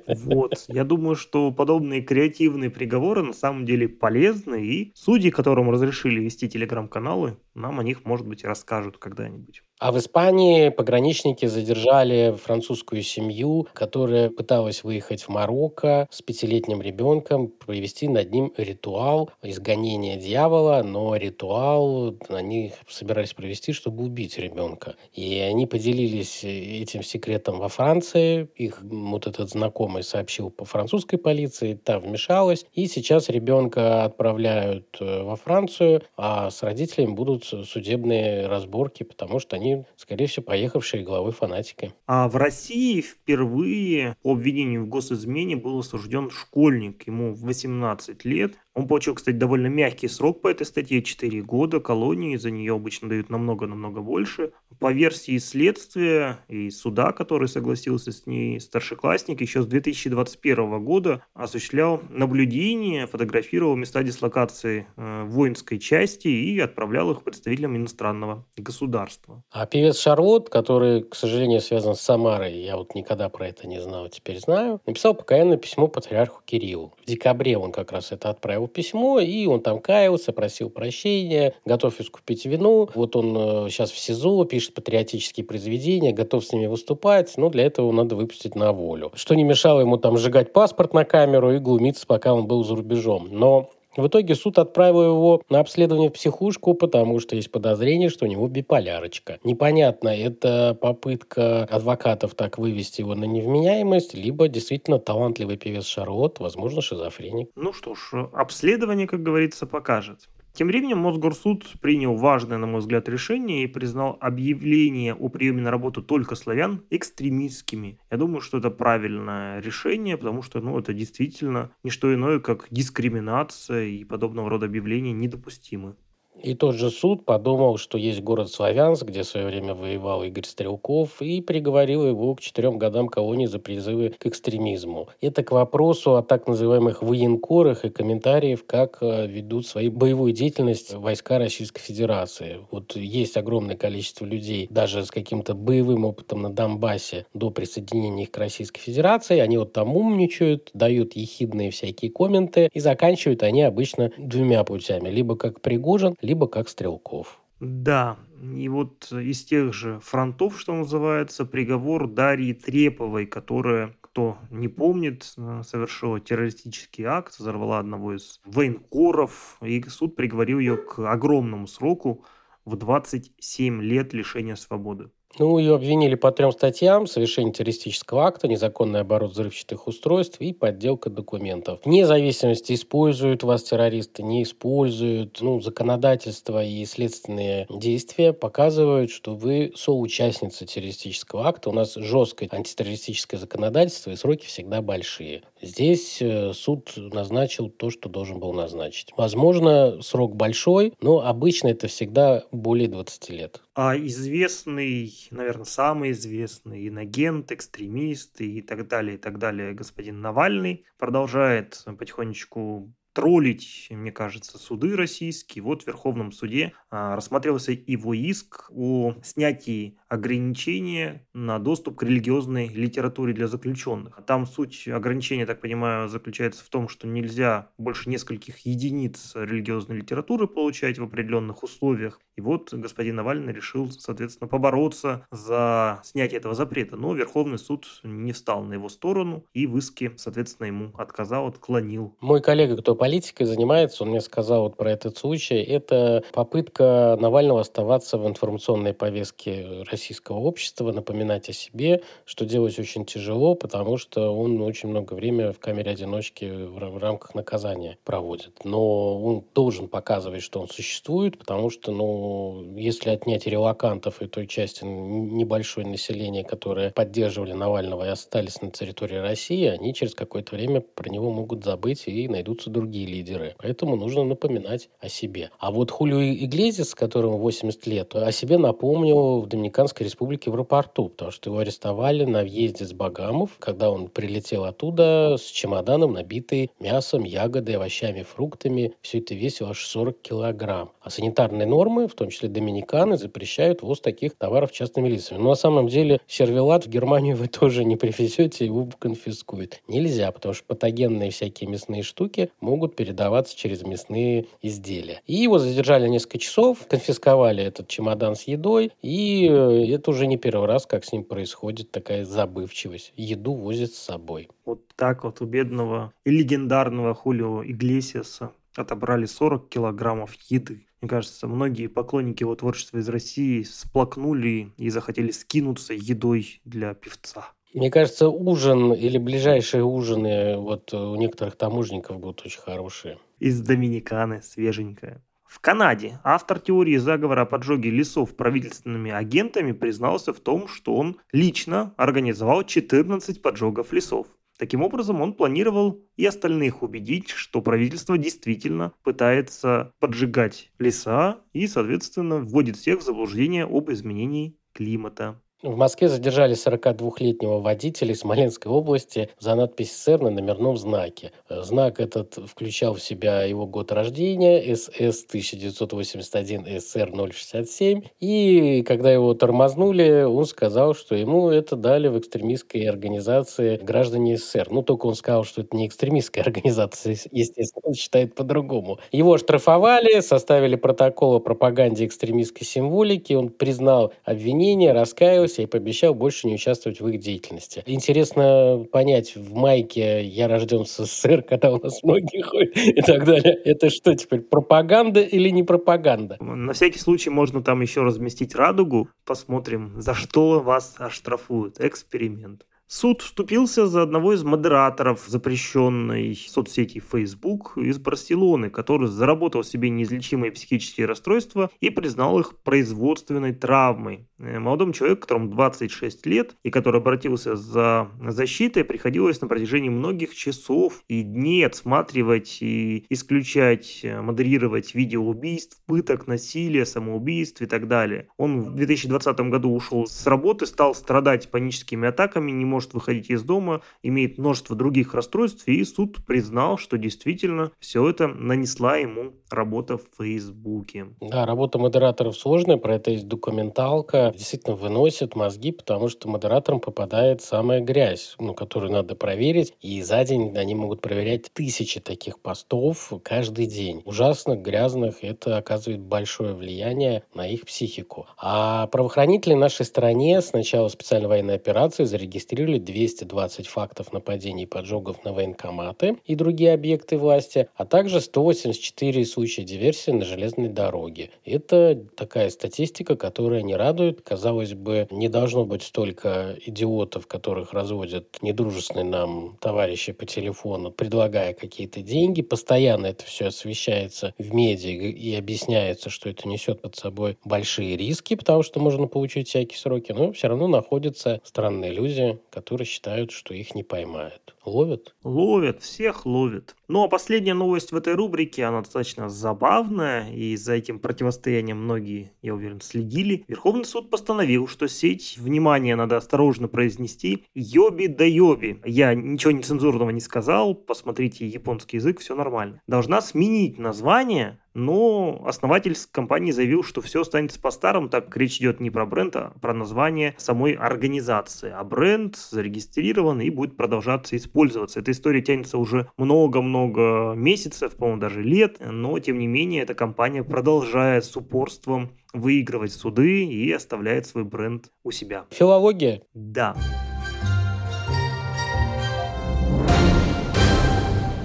[0.08, 0.66] Вот.
[0.68, 6.20] Я думаю, что подобные креативные приговоры на самом деле полезны полезны, и судьи, которым разрешили
[6.20, 9.64] вести телеграм-каналы, нам о них, может быть, расскажут когда-нибудь.
[9.80, 17.50] А в Испании пограничники задержали французскую семью, которая пыталась выехать в Марокко с пятилетним ребенком,
[17.50, 24.96] провести над ним ритуал изгонения дьявола, но ритуал они собирались провести, чтобы убить ребенка.
[25.14, 28.50] И они поделились этим секретом во Франции.
[28.56, 32.66] Их вот этот знакомый сообщил по французской полиции, та вмешалась.
[32.74, 39.56] И сейчас ребенка отправляют э, во Францию, а с родителями будут судебные разборки, потому что
[39.56, 41.94] они они, скорее всего, поехавшие главы фанатики.
[42.06, 47.08] А в России впервые по обвинению в госизмене был осужден школьник.
[47.08, 48.56] Ему 18 лет.
[48.78, 53.10] Он получил, кстати, довольно мягкий срок по этой статье, 4 года колонии, за нее обычно
[53.10, 54.52] дают намного-намного больше.
[54.80, 62.04] По версии следствия и суда, который согласился с ней, старшеклассник еще с 2021 года осуществлял
[62.10, 69.42] наблюдение, фотографировал места дислокации э, воинской части и отправлял их представителям иностранного государства.
[69.50, 73.82] А певец Шарлот, который, к сожалению, связан с Самарой, я вот никогда про это не
[73.82, 76.94] знал, теперь знаю, написал покаянное письмо патриарху Кириллу.
[77.02, 82.00] В декабре он как раз это отправил письмо, и он там каялся, просил прощения, готов
[82.00, 82.90] искупить вину.
[82.94, 87.66] Вот он сейчас э, в СИЗО, пишет патриотические произведения, готов с ними выступать, но для
[87.66, 89.12] этого надо выпустить на волю.
[89.16, 92.76] Что не мешало ему там сжигать паспорт на камеру и глумиться, пока он был за
[92.76, 93.30] рубежом.
[93.32, 98.26] Но в итоге суд отправил его на обследование в психушку, потому что есть подозрение, что
[98.26, 99.40] у него биполярочка.
[99.44, 106.82] Непонятно, это попытка адвокатов так вывести его на невменяемость, либо действительно талантливый певец Шарлот, возможно,
[106.82, 107.50] шизофреник.
[107.56, 110.30] Ну что ж, обследование, как говорится, покажет.
[110.58, 115.70] Тем временем Мосгорсуд принял важное, на мой взгляд, решение и признал объявление о приеме на
[115.70, 118.00] работу только славян экстремистскими.
[118.10, 122.66] Я думаю, что это правильное решение, потому что ну, это действительно не что иное, как
[122.72, 125.96] дискриминация и подобного рода объявления недопустимы.
[126.42, 130.46] И тот же суд подумал, что есть город Славянск, где в свое время воевал Игорь
[130.46, 135.10] Стрелков, и приговорил его к четырем годам колонии за призывы к экстремизму.
[135.22, 140.94] Это к вопросу о так называемых военкорах и комментариев, как э, ведут свою боевую деятельность
[140.94, 142.58] войска Российской Федерации.
[142.72, 148.32] Вот есть огромное количество людей, даже с каким-то боевым опытом на Донбассе до присоединения их
[148.32, 149.40] к Российской Федерации.
[149.40, 155.10] Они вот там умничают, дают ехидные всякие комменты, и заканчивают они обычно двумя путями.
[155.10, 157.40] Либо как Пригожин, либо как стрелков.
[157.60, 158.18] Да,
[158.54, 165.34] и вот из тех же фронтов, что называется, приговор Дарьи Треповой, которая, кто не помнит,
[165.38, 172.26] э, совершила террористический акт, взорвала одного из военкоров, и суд приговорил ее к огромному сроку
[172.64, 175.10] в 27 лет лишения свободы.
[175.40, 177.06] Ну, ее обвинили по трем статьям.
[177.06, 181.80] Совершение террористического акта, незаконный оборот взрывчатых устройств и подделка документов.
[181.86, 185.40] Вне зависимости, используют вас террористы, не используют.
[185.42, 191.70] Ну, законодательство и следственные действия показывают, что вы соучастница террористического акта.
[191.70, 195.44] У нас жесткое антитеррористическое законодательство, и сроки всегда большие.
[195.62, 199.12] Здесь э, суд назначил то, что должен был назначить.
[199.18, 203.62] Возможно, срок большой, но обычно это всегда более 20 лет.
[203.80, 210.84] А известный, наверное, самый известный инагент, экстремист и так далее, и так далее, господин Навальный
[210.98, 215.64] продолжает потихонечку троллить, мне кажется, суды российские.
[215.64, 222.68] Вот в Верховном суде а, рассматривался его иск о снятии ограничения на доступ к религиозной
[222.68, 224.20] литературе для заключенных.
[224.28, 230.46] Там суть ограничения, так понимаю, заключается в том, что нельзя больше нескольких единиц религиозной литературы
[230.48, 232.20] получать в определенных условиях.
[232.36, 236.96] И вот господин Навальный решил, соответственно, побороться за снятие этого запрета.
[236.96, 242.16] Но Верховный суд не встал на его сторону и в иске, соответственно, ему отказал, отклонил.
[242.22, 247.62] Мой коллега, кто политикой занимается, он мне сказал вот про этот случай, это попытка Навального
[247.62, 254.36] оставаться в информационной повестке российского общества, напоминать о себе, что делать очень тяжело, потому что
[254.38, 258.60] он очень много времени в камере одиночки в рамках наказания проводит.
[258.66, 264.48] Но он должен показывать, что он существует, потому что, ну, если отнять релакантов и той
[264.48, 270.82] части небольшой населения, которые поддерживали Навального и остались на территории России, они через какое-то время
[270.82, 273.56] про него могут забыть и найдутся другие другие лидеры.
[273.58, 275.50] Поэтому нужно напоминать о себе.
[275.60, 281.10] А вот Хулио Иглезис, которому 80 лет, о себе напомнил в Доминиканской республике в аэропорту,
[281.10, 286.72] потому что его арестовали на въезде с Багамов, когда он прилетел оттуда с чемоданом, набитый
[286.80, 288.94] мясом, ягодой, овощами, фруктами.
[289.02, 290.92] Все это весило аж 40 килограмм.
[291.02, 295.38] А санитарные нормы, в том числе доминиканы, запрещают ввоз таких товаров частными лицами.
[295.40, 299.82] Но на самом деле сервелат в Германию вы тоже не привезете, его конфискуют.
[299.88, 305.22] Нельзя, потому что патогенные всякие мясные штуки могут могут передаваться через мясные изделия.
[305.26, 310.38] И его задержали несколько часов, конфисковали этот чемодан с едой, и э, это уже не
[310.38, 313.14] первый раз, как с ним происходит такая забывчивость.
[313.18, 314.50] Еду возит с собой.
[314.66, 320.86] Вот так вот у бедного и легендарного Хулио Иглесиаса отобрали 40 килограммов еды.
[321.02, 327.52] Мне кажется, многие поклонники его творчества из России сплакнули и захотели скинуться едой для певца.
[327.74, 333.20] Мне кажется, ужин или ближайшие ужины вот у некоторых таможенников будут очень хорошие.
[333.40, 335.22] Из Доминиканы, свеженькая.
[335.46, 341.20] В Канаде автор теории заговора о поджоге лесов правительственными агентами признался в том, что он
[341.32, 344.28] лично организовал 14 поджогов лесов.
[344.58, 352.38] Таким образом, он планировал и остальных убедить, что правительство действительно пытается поджигать леса и, соответственно,
[352.38, 355.40] вводит всех в заблуждение об изменении климата.
[355.64, 361.32] В Москве задержали 42-летнего водителя из Смоленской области за надпись «СССР» на номерном знаке.
[361.50, 368.04] Знак этот включал в себя его год рождения, СС 1981, СССР 067.
[368.20, 374.68] И когда его тормознули, он сказал, что ему это дали в экстремистской организации граждане СССР.
[374.70, 379.00] Ну, только он сказал, что это не экстремистская организация, естественно, он считает по-другому.
[379.12, 386.14] Его оштрафовали, составили протокол о пропаганде экстремистской символики, он признал обвинение, раскаялся, согласился и пообещал
[386.14, 387.84] больше не участвовать в их деятельности.
[387.86, 393.26] Интересно понять, в майке «Я рожден в СССР», когда у нас многие ходят и так
[393.26, 396.38] далее, это что теперь, пропаганда или не пропаганда?
[396.40, 399.10] На всякий случай можно там еще разместить радугу.
[399.26, 401.80] Посмотрим, за что вас оштрафуют.
[401.80, 402.66] Эксперимент.
[402.90, 410.54] Суд вступился за одного из модераторов запрещенной соцсети Facebook из Барселоны, который заработал себе неизлечимые
[410.54, 414.30] психические расстройства и признал их производственной травмой.
[414.40, 420.34] Э, молодому человеку, которому 26 лет, и который обратился за защитой, приходилось на протяжении многих
[420.34, 427.90] часов и дней отсматривать и исключать, э, модерировать видео убийств, пыток, насилия, самоубийств и так
[427.90, 428.30] далее.
[428.38, 433.32] Он в 2020 году ушел с работы, стал страдать паническими атаками, не мог может выходить
[433.32, 439.34] из дома, имеет множество других расстройств, и суд признал, что действительно все это нанесла ему
[439.50, 441.08] работа в Фейсбуке.
[441.20, 444.32] Да, работа модераторов сложная, про это есть документалка.
[444.38, 450.24] Действительно выносит мозги, потому что модераторам попадает самая грязь, ну, которую надо проверить, и за
[450.24, 454.04] день они могут проверять тысячи таких постов каждый день.
[454.06, 458.28] Ужасно грязных, это оказывает большое влияние на их психику.
[458.38, 464.66] А правоохранители нашей стране с начала специальной военной операции зарегистрировали зарегистрировали 220 фактов нападений и
[464.66, 471.30] поджогов на военкоматы и другие объекты власти, а также 184 случая диверсии на железной дороге.
[471.46, 474.22] Это такая статистика, которая не радует.
[474.22, 481.54] Казалось бы, не должно быть столько идиотов, которых разводят недружественные нам товарищи по телефону, предлагая
[481.54, 482.42] какие-то деньги.
[482.42, 488.36] Постоянно это все освещается в медиа и объясняется, что это несет под собой большие риски,
[488.36, 493.54] потому что можно получить всякие сроки, но все равно находятся странные люди, которые считают, что
[493.54, 494.56] их не поймают.
[494.66, 495.16] Ловят?
[495.24, 496.76] Ловят, всех ловят.
[496.88, 502.32] Ну а последняя новость в этой рубрике, она достаточно забавная, и за этим противостоянием многие,
[502.42, 503.46] я уверен, следили.
[503.48, 508.82] Верховный суд постановил, что сеть, внимание, надо осторожно произнести, йоби да йоби.
[508.84, 512.82] Я ничего нецензурного не сказал, посмотрите японский язык, все нормально.
[512.88, 518.80] Должна сменить название но основатель компании заявил, что все останется по-старому, так как речь идет
[518.80, 521.74] не про бренд, а про название самой организации.
[521.76, 525.00] А бренд зарегистрирован и будет продолжаться использоваться.
[525.00, 530.44] Эта история тянется уже много-много месяцев, по-моему, даже лет, но тем не менее эта компания
[530.44, 535.46] продолжает с упорством выигрывать суды и оставляет свой бренд у себя.
[535.50, 536.22] Филология?
[536.34, 536.76] Да.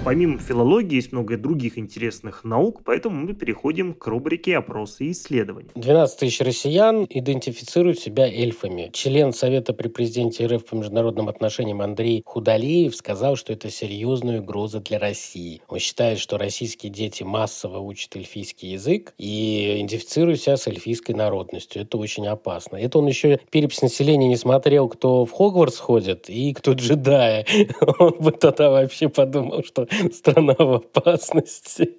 [0.05, 5.69] Помимо филологии есть много других интересных наук, поэтому мы переходим к рубрике «Опросы и исследования».
[5.75, 8.89] 12 тысяч россиян идентифицируют себя эльфами.
[8.91, 14.81] Член Совета при президенте РФ по международным отношениям Андрей Худалиев сказал, что это серьезная угроза
[14.81, 15.61] для России.
[15.69, 21.81] Он считает, что российские дети массово учат эльфийский язык и идентифицируют себя с эльфийской народностью.
[21.81, 22.75] Это очень опасно.
[22.75, 27.45] Это он еще перепись населения не смотрел, кто в Хогвартс ходит и кто джедая.
[27.99, 31.89] Он бы тогда вообще подумал, что страна в опасности.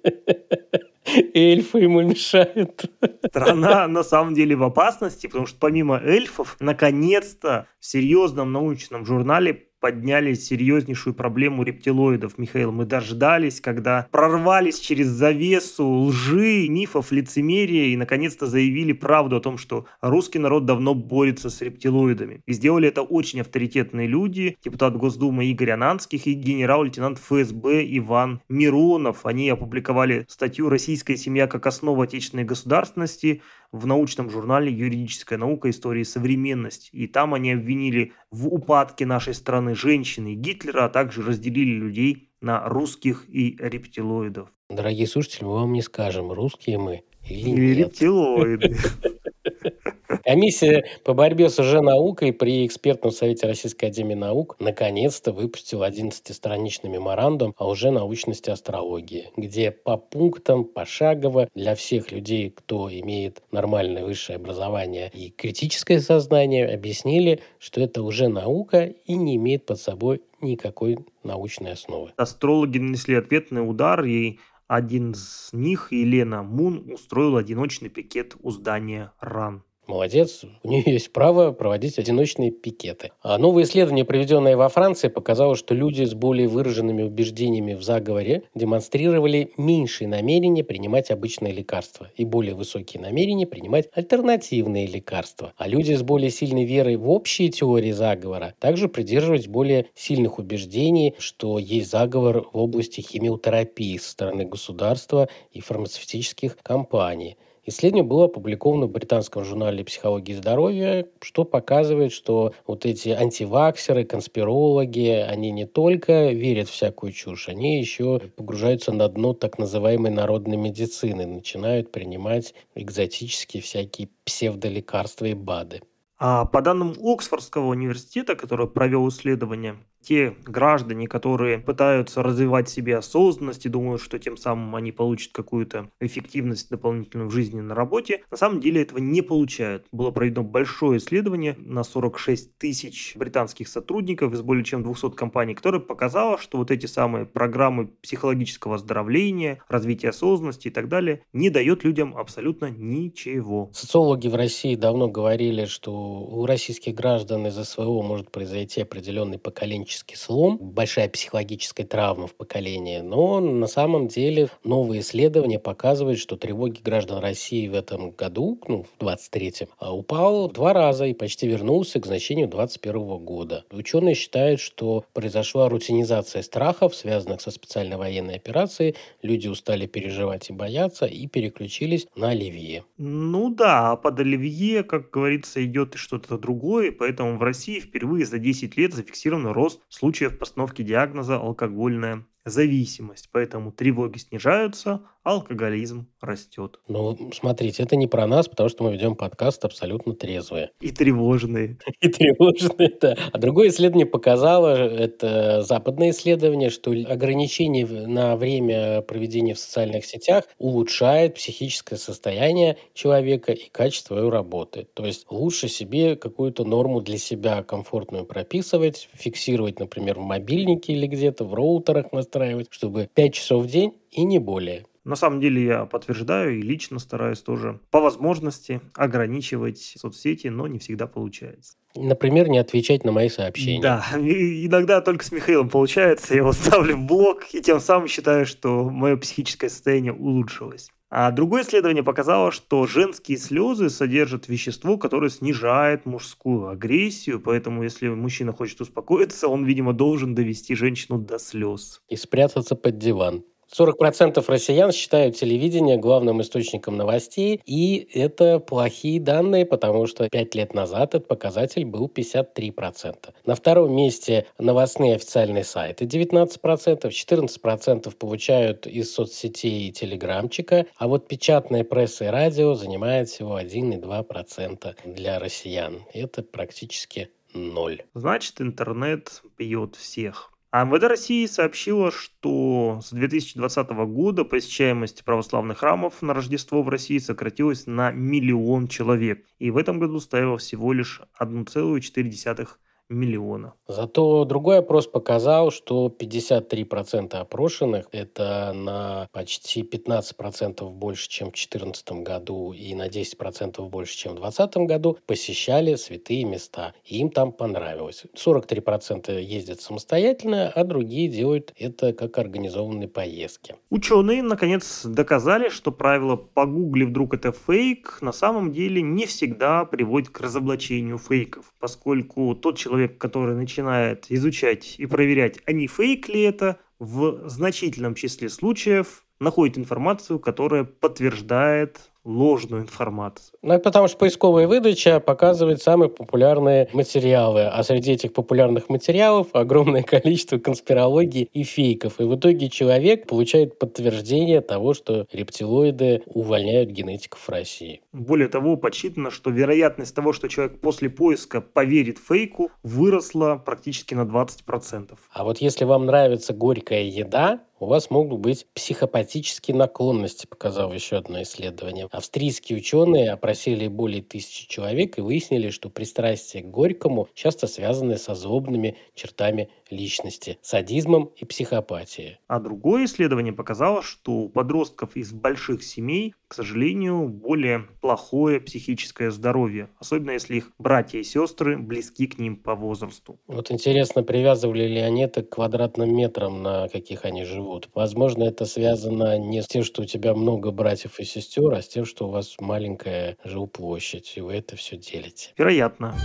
[1.33, 2.89] Эльфы ему мешают.
[3.27, 9.67] Страна на самом деле в опасности, потому что помимо эльфов, наконец-то в серьезном научном журнале
[9.85, 12.71] подняли серьезнейшую проблему рептилоидов, Михаил.
[12.71, 19.59] Мы дождались, когда прорвались через завесу лжи, мифов, лицемерия и наконец-то заявили правду о том,
[19.59, 22.41] что русский народ давно борется с рептилоидами.
[22.47, 29.27] И сделали это очень авторитетные люди, депутат Госдумы Игорь Ананских и генерал-лейтенант ФСБ Иван Миронов.
[29.27, 33.43] Они опубликовали статью «Российская семья как основа отечественной государственности»,
[33.75, 35.69] в научном журнале «Юридическая наука.
[35.69, 36.89] История и современность».
[36.93, 42.67] И там они обвинили в упадке нашей страны женщины Гитлера, а также разделили людей на
[42.67, 44.49] русских и рептилоидов.
[44.69, 47.87] Дорогие слушатели, мы вам не скажем, русские мы или, или нет.
[47.87, 48.75] рептилоиды.
[50.23, 57.53] Комиссия по борьбе с лженаукой при экспертном совете Российской Академии Наук наконец-то выпустила 11-страничный меморандум
[57.57, 65.11] о лженаучности астрологии, где по пунктам, пошагово для всех людей, кто имеет нормальное высшее образование
[65.13, 71.73] и критическое сознание, объяснили, что это уже наука и не имеет под собой никакой научной
[71.73, 72.11] основы.
[72.17, 79.13] Астрологи нанесли ответный удар, и один из них, Елена Мун, устроил одиночный пикет у здания
[79.19, 79.63] РАН.
[79.87, 83.11] Молодец, у нее есть право проводить одиночные пикеты.
[83.21, 88.43] А новое исследование, проведенное во Франции, показало, что люди с более выраженными убеждениями в заговоре
[88.55, 95.53] демонстрировали меньшие намерения принимать обычные лекарства и более высокие намерения принимать альтернативные лекарства.
[95.55, 101.13] А люди с более сильной верой в общие теории заговора также придерживались более сильных убеждений,
[101.19, 107.37] что есть заговор в области химиотерапии со стороны государства и фармацевтических компаний.
[107.67, 114.03] Исследование было опубликовано в британском журнале «Психология и здоровье», что показывает, что вот эти антиваксеры,
[114.03, 120.11] конспирологи, они не только верят в всякую чушь, они еще погружаются на дно так называемой
[120.11, 125.81] народной медицины, начинают принимать экзотические всякие псевдолекарства и БАДы.
[126.17, 133.65] А по данным Оксфордского университета, который провел исследование, те граждане, которые пытаются развивать себе осознанность
[133.65, 138.37] и думают, что тем самым они получат какую-то эффективность дополнительную в жизни на работе, на
[138.37, 139.85] самом деле этого не получают.
[139.91, 145.79] Было проведено большое исследование на 46 тысяч британских сотрудников из более чем 200 компаний, которое
[145.79, 151.83] показало, что вот эти самые программы психологического оздоровления, развития осознанности и так далее не дает
[151.83, 153.71] людям абсолютно ничего.
[153.73, 159.94] Социологи в России давно говорили, что у российских граждан из-за своего может произойти определенный поколенческий
[159.95, 162.99] психологический слом, большая психологическая травма в поколении.
[162.99, 168.83] Но на самом деле новые исследования показывают, что тревоги граждан России в этом году, ну,
[168.83, 173.63] в 23-м, а, упал два раза и почти вернулся к значению 21 года.
[173.71, 178.95] Ученые считают, что произошла рутинизация страхов, связанных со специальной военной операцией.
[179.21, 182.83] Люди устали переживать и бояться и переключились на оливье.
[182.97, 188.25] Ну да, а под оливье, как говорится, идет и что-то другое, поэтому в России впервые
[188.25, 196.79] за 10 лет зафиксирован рост случаев постановки диагноза алкогольная зависимость, поэтому тревоги снижаются, алкоголизм растет.
[196.87, 200.69] Ну, смотрите, это не про нас, потому что мы ведем подкаст абсолютно трезвые.
[200.79, 201.79] И тревожные.
[201.99, 203.17] И тревожные, да.
[203.33, 210.45] А другое исследование показало, это западное исследование, что ограничение на время проведения в социальных сетях
[210.59, 214.87] улучшает психическое состояние человека и качество его работы.
[214.93, 221.07] То есть лучше себе какую-то норму для себя комфортную прописывать, фиксировать, например, в мобильнике или
[221.07, 224.85] где-то, в роутерах настраивать, чтобы 5 часов в день и не более.
[225.03, 230.79] На самом деле я подтверждаю и лично стараюсь тоже по возможности ограничивать соцсети, но не
[230.79, 231.77] всегда получается.
[231.95, 233.81] Например, не отвечать на мои сообщения.
[233.81, 236.33] Да, иногда только с Михаилом получается.
[236.33, 240.89] Я его ставлю в блок и тем самым считаю, что мое психическое состояние улучшилось.
[241.17, 248.09] А другое исследование показало, что женские слезы содержат вещество, которое снижает мужскую агрессию, поэтому если
[248.09, 252.01] мужчина хочет успокоиться, он, видимо, должен довести женщину до слез.
[252.09, 253.45] И спрятаться под диван.
[253.77, 260.73] 40% россиян считают телевидение главным источником новостей, и это плохие данные, потому что 5 лет
[260.73, 263.33] назад этот показатель был 53%.
[263.45, 271.27] На втором месте новостные официальные сайты 19%, 14% получают из соцсетей и телеграмчика, а вот
[271.27, 276.03] печатная пресса и радио занимает всего 1,2% для россиян.
[276.13, 278.03] Это практически ноль.
[278.13, 280.54] Значит, интернет бьет всех.
[280.77, 287.17] А МВД России сообщило, что с 2020 года посещаемость православных храмов на Рождество в России
[287.17, 289.45] сократилась на миллион человек.
[289.57, 292.67] И в этом году стояло всего лишь 1,4
[293.09, 293.73] миллиона.
[293.87, 302.11] Зато другой опрос показал, что 53% опрошенных, это на почти 15% больше, чем в 2014
[302.23, 306.93] году и на 10% больше, чем в 2020 году, посещали святые места.
[307.05, 308.23] И им там понравилось.
[308.35, 313.75] 43% ездят самостоятельно, а другие делают это как организованные поездки.
[313.89, 320.29] Ученые, наконец, доказали, что правило «погугли, вдруг это фейк» на самом деле не всегда приводит
[320.29, 326.29] к разоблачению фейков, поскольку тот человек, человек, который начинает изучать и проверять, а не фейк
[326.29, 333.57] ли это, в значительном числе случаев находит информацию, которая подтверждает ложную информацию.
[333.61, 339.47] Ну, это потому что поисковая выдача показывает самые популярные материалы, а среди этих популярных материалов
[339.53, 342.19] огромное количество конспирологии и фейков.
[342.19, 348.01] И в итоге человек получает подтверждение того, что рептилоиды увольняют генетиков в России.
[348.11, 354.21] Более того, подсчитано, что вероятность того, что человек после поиска поверит фейку, выросла практически на
[354.21, 355.15] 20%.
[355.31, 361.17] А вот если вам нравится горькая еда, у вас могут быть психопатические наклонности, показало еще
[361.17, 362.07] одно исследование.
[362.11, 368.33] Австрийские ученые опросили более тысячи человек и выяснили, что пристрастие к горькому часто связаны со
[368.35, 372.39] злобными чертами личности, садизмом и психопатией.
[372.47, 379.31] А другое исследование показало, что у подростков из больших семей, к сожалению, более плохое психическое
[379.31, 383.39] здоровье, особенно если их братья и сестры близки к ним по возрасту.
[383.47, 387.89] Вот интересно, привязывали ли они это к квадратным метрам, на каких они живут.
[387.93, 391.87] Возможно, это связано не с тем, что у тебя много братьев и сестер, а с
[391.87, 395.51] тем, что у вас маленькая жилплощадь, и вы это все делите.
[395.57, 396.15] Вероятно.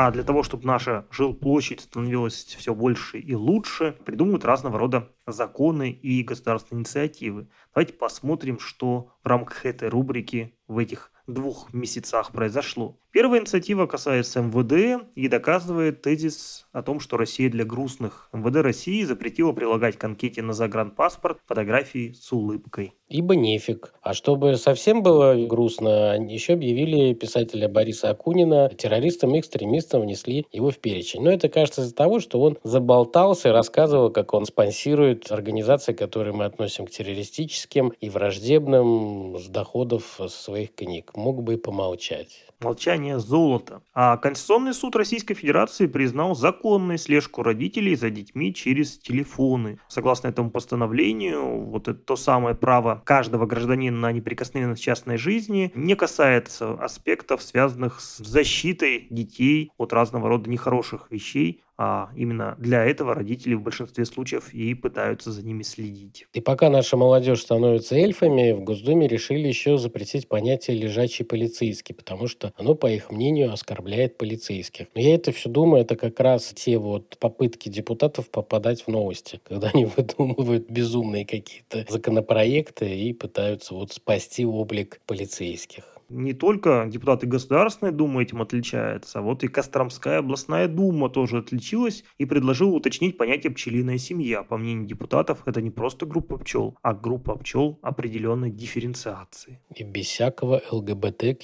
[0.00, 5.90] А для того, чтобы наша жилплощадь становилась все больше и лучше, придумывают разного рода законы
[5.90, 7.48] и государственные инициативы.
[7.74, 12.96] Давайте посмотрим, что в рамках этой рубрики в этих двух месяцах произошло.
[13.10, 18.28] Первая инициатива касается МВД и доказывает тезис о том, что Россия для грустных.
[18.34, 22.92] МВД России запретила прилагать к анкете на загранпаспорт фотографии с улыбкой.
[23.08, 23.94] Ибо нефиг.
[24.02, 30.70] А чтобы совсем было грустно, еще объявили писателя Бориса Акунина террористом и экстремистом, внесли его
[30.70, 31.22] в перечень.
[31.22, 36.34] Но это кажется из-за того, что он заболтался и рассказывал, как он спонсирует организации, которые
[36.34, 41.12] мы относим к террористическим и враждебным с доходов своих книг.
[41.18, 42.46] Мог бы и помолчать.
[42.60, 43.82] Молчание золота.
[43.94, 49.78] А Конституционный суд Российской Федерации признал законной слежку родителей за детьми через телефоны.
[49.88, 55.94] Согласно этому постановлению, вот это то самое право каждого гражданина на неприкосновенность частной жизни не
[55.94, 63.14] касается аспектов, связанных с защитой детей от разного рода нехороших вещей, а именно для этого
[63.14, 66.26] родители в большинстве случаев и пытаются за ними следить.
[66.34, 72.26] И пока наша молодежь становится эльфами, в Госдуме решили еще запретить понятие «лежачий полицейский», потому
[72.26, 74.88] что оно, по их мнению, оскорбляет полицейских.
[74.94, 79.40] Но я это все думаю, это как раз те вот попытки депутатов попадать в новости,
[79.44, 87.26] когда они выдумывают безумные какие-то законопроекты и пытаются вот спасти облик полицейских не только депутаты
[87.26, 93.18] Государственной Думы этим отличаются, а вот и Костромская областная дума тоже отличилась и предложила уточнить
[93.18, 94.42] понятие «пчелиная семья».
[94.42, 99.60] По мнению депутатов, это не просто группа пчел, а группа пчел определенной дифференциации.
[99.74, 101.36] И без всякого ЛГБТК+.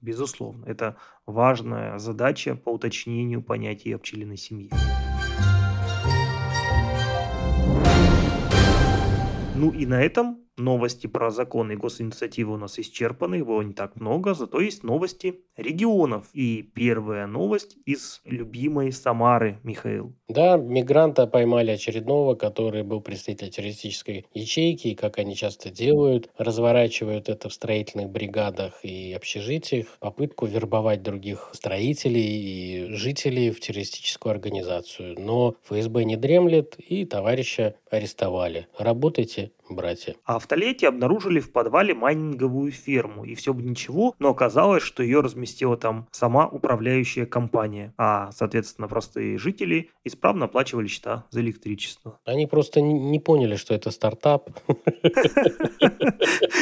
[0.00, 0.96] Безусловно, это
[1.26, 4.70] важная задача по уточнению понятия пчелиной семьи.
[9.56, 13.96] Ну и на этом Новости про законы и госинициативы у нас исчерпаны, его не так
[13.96, 16.26] много, зато есть новости регионов.
[16.32, 20.14] И первая новость из любимой Самары, Михаил.
[20.28, 27.28] Да, мигранта поймали очередного, который был представитель террористической ячейки, и как они часто делают, разворачивают
[27.28, 35.16] это в строительных бригадах и общежитиях, попытку вербовать других строителей и жителей в террористическую организацию.
[35.18, 38.68] Но ФСБ не дремлет, и товарища арестовали.
[38.78, 40.14] Работайте, братья.
[40.24, 43.24] А в Толете обнаружили в подвале майнинговую ферму.
[43.24, 47.94] И все бы ничего, но оказалось, что ее разместила там сама управляющая компания.
[47.96, 52.18] А, соответственно, простые жители исправно оплачивали счета за электричество.
[52.24, 54.50] Они просто не поняли, что это стартап.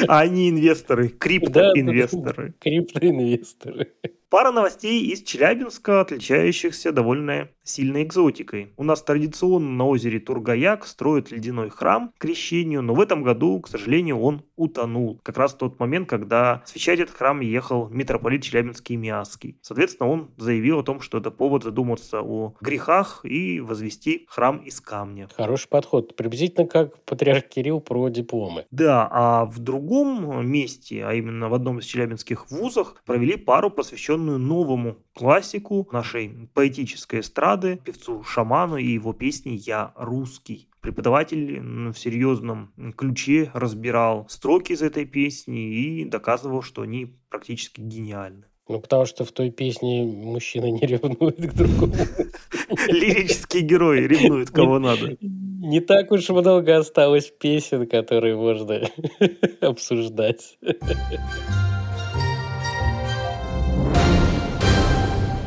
[0.09, 2.55] А они инвесторы, криптоинвесторы.
[2.61, 3.93] Криптоинвесторы.
[4.29, 8.72] Пара новостей из Челябинска, отличающихся довольно сильной экзотикой.
[8.77, 13.61] У нас традиционно на озере Тургаяк строят ледяной храм к крещению, но в этом году,
[13.61, 15.20] к сожалению, он утонул.
[15.22, 19.59] Как раз в тот момент, когда освещать этот храм ехал митрополит Челябинский Миасский.
[19.62, 24.81] Соответственно, он заявил о том, что это повод задуматься о грехах и возвести храм из
[24.81, 25.29] камня.
[25.37, 26.16] Хороший подход.
[26.16, 28.66] Приблизительно как патриарх Кирилл про дипломы.
[28.72, 33.70] Да, а в другом месте, а именно в одном из челябинских вузах, провели пару,
[34.17, 40.69] посвященную новому классику нашей поэтической эстрады, певцу-шаману и его песни «Я русский».
[40.81, 41.61] Преподаватель
[41.93, 48.45] в серьезном ключе разбирал строки из этой песни и доказывал, что они практически гениальны.
[48.69, 51.95] Ну, потому что в той песне мужчина не ревнует к другому.
[52.89, 55.17] Лирический герой ревнует кого надо.
[55.21, 58.81] Не так уж много осталось песен, которые можно
[59.61, 60.59] обсуждать.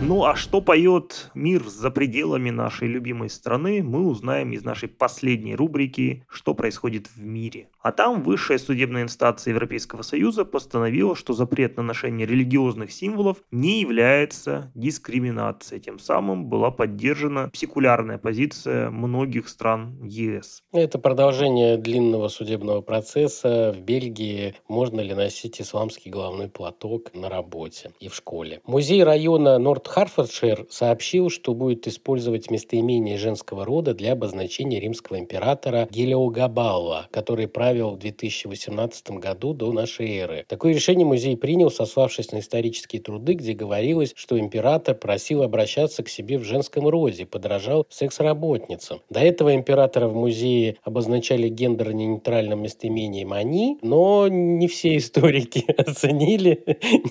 [0.09, 5.55] Ну а что поет мир за пределами нашей любимой страны, мы узнаем из нашей последней
[5.55, 7.67] рубрики «Что происходит в мире».
[7.81, 13.81] А там высшая судебная инстанция Европейского Союза постановила, что запрет на ношение религиозных символов не
[13.81, 15.79] является дискриминацией.
[15.79, 20.63] Тем самым была поддержана секулярная позиция многих стран ЕС.
[20.73, 23.75] Это продолжение длинного судебного процесса.
[23.77, 28.59] В Бельгии можно ли носить исламский головной платок на работе и в школе.
[28.65, 29.59] Музей района
[29.99, 37.91] Норт-Харфордшир сообщил, что будет использовать местоимение женского рода для обозначения римского императора Гелиогабала, который правил
[37.91, 40.45] в 2018 году до нашей эры.
[40.47, 46.07] Такое решение музей принял, сославшись на исторические труды, где говорилось, что император просил обращаться к
[46.07, 49.01] себе в женском роде, подражал секс-работницам.
[49.09, 56.63] До этого императора в музее обозначали гендерно-нейтральным местоимением «они», но не все историки оценили,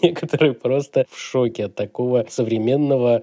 [0.02, 2.77] некоторые просто в шоке от такого современного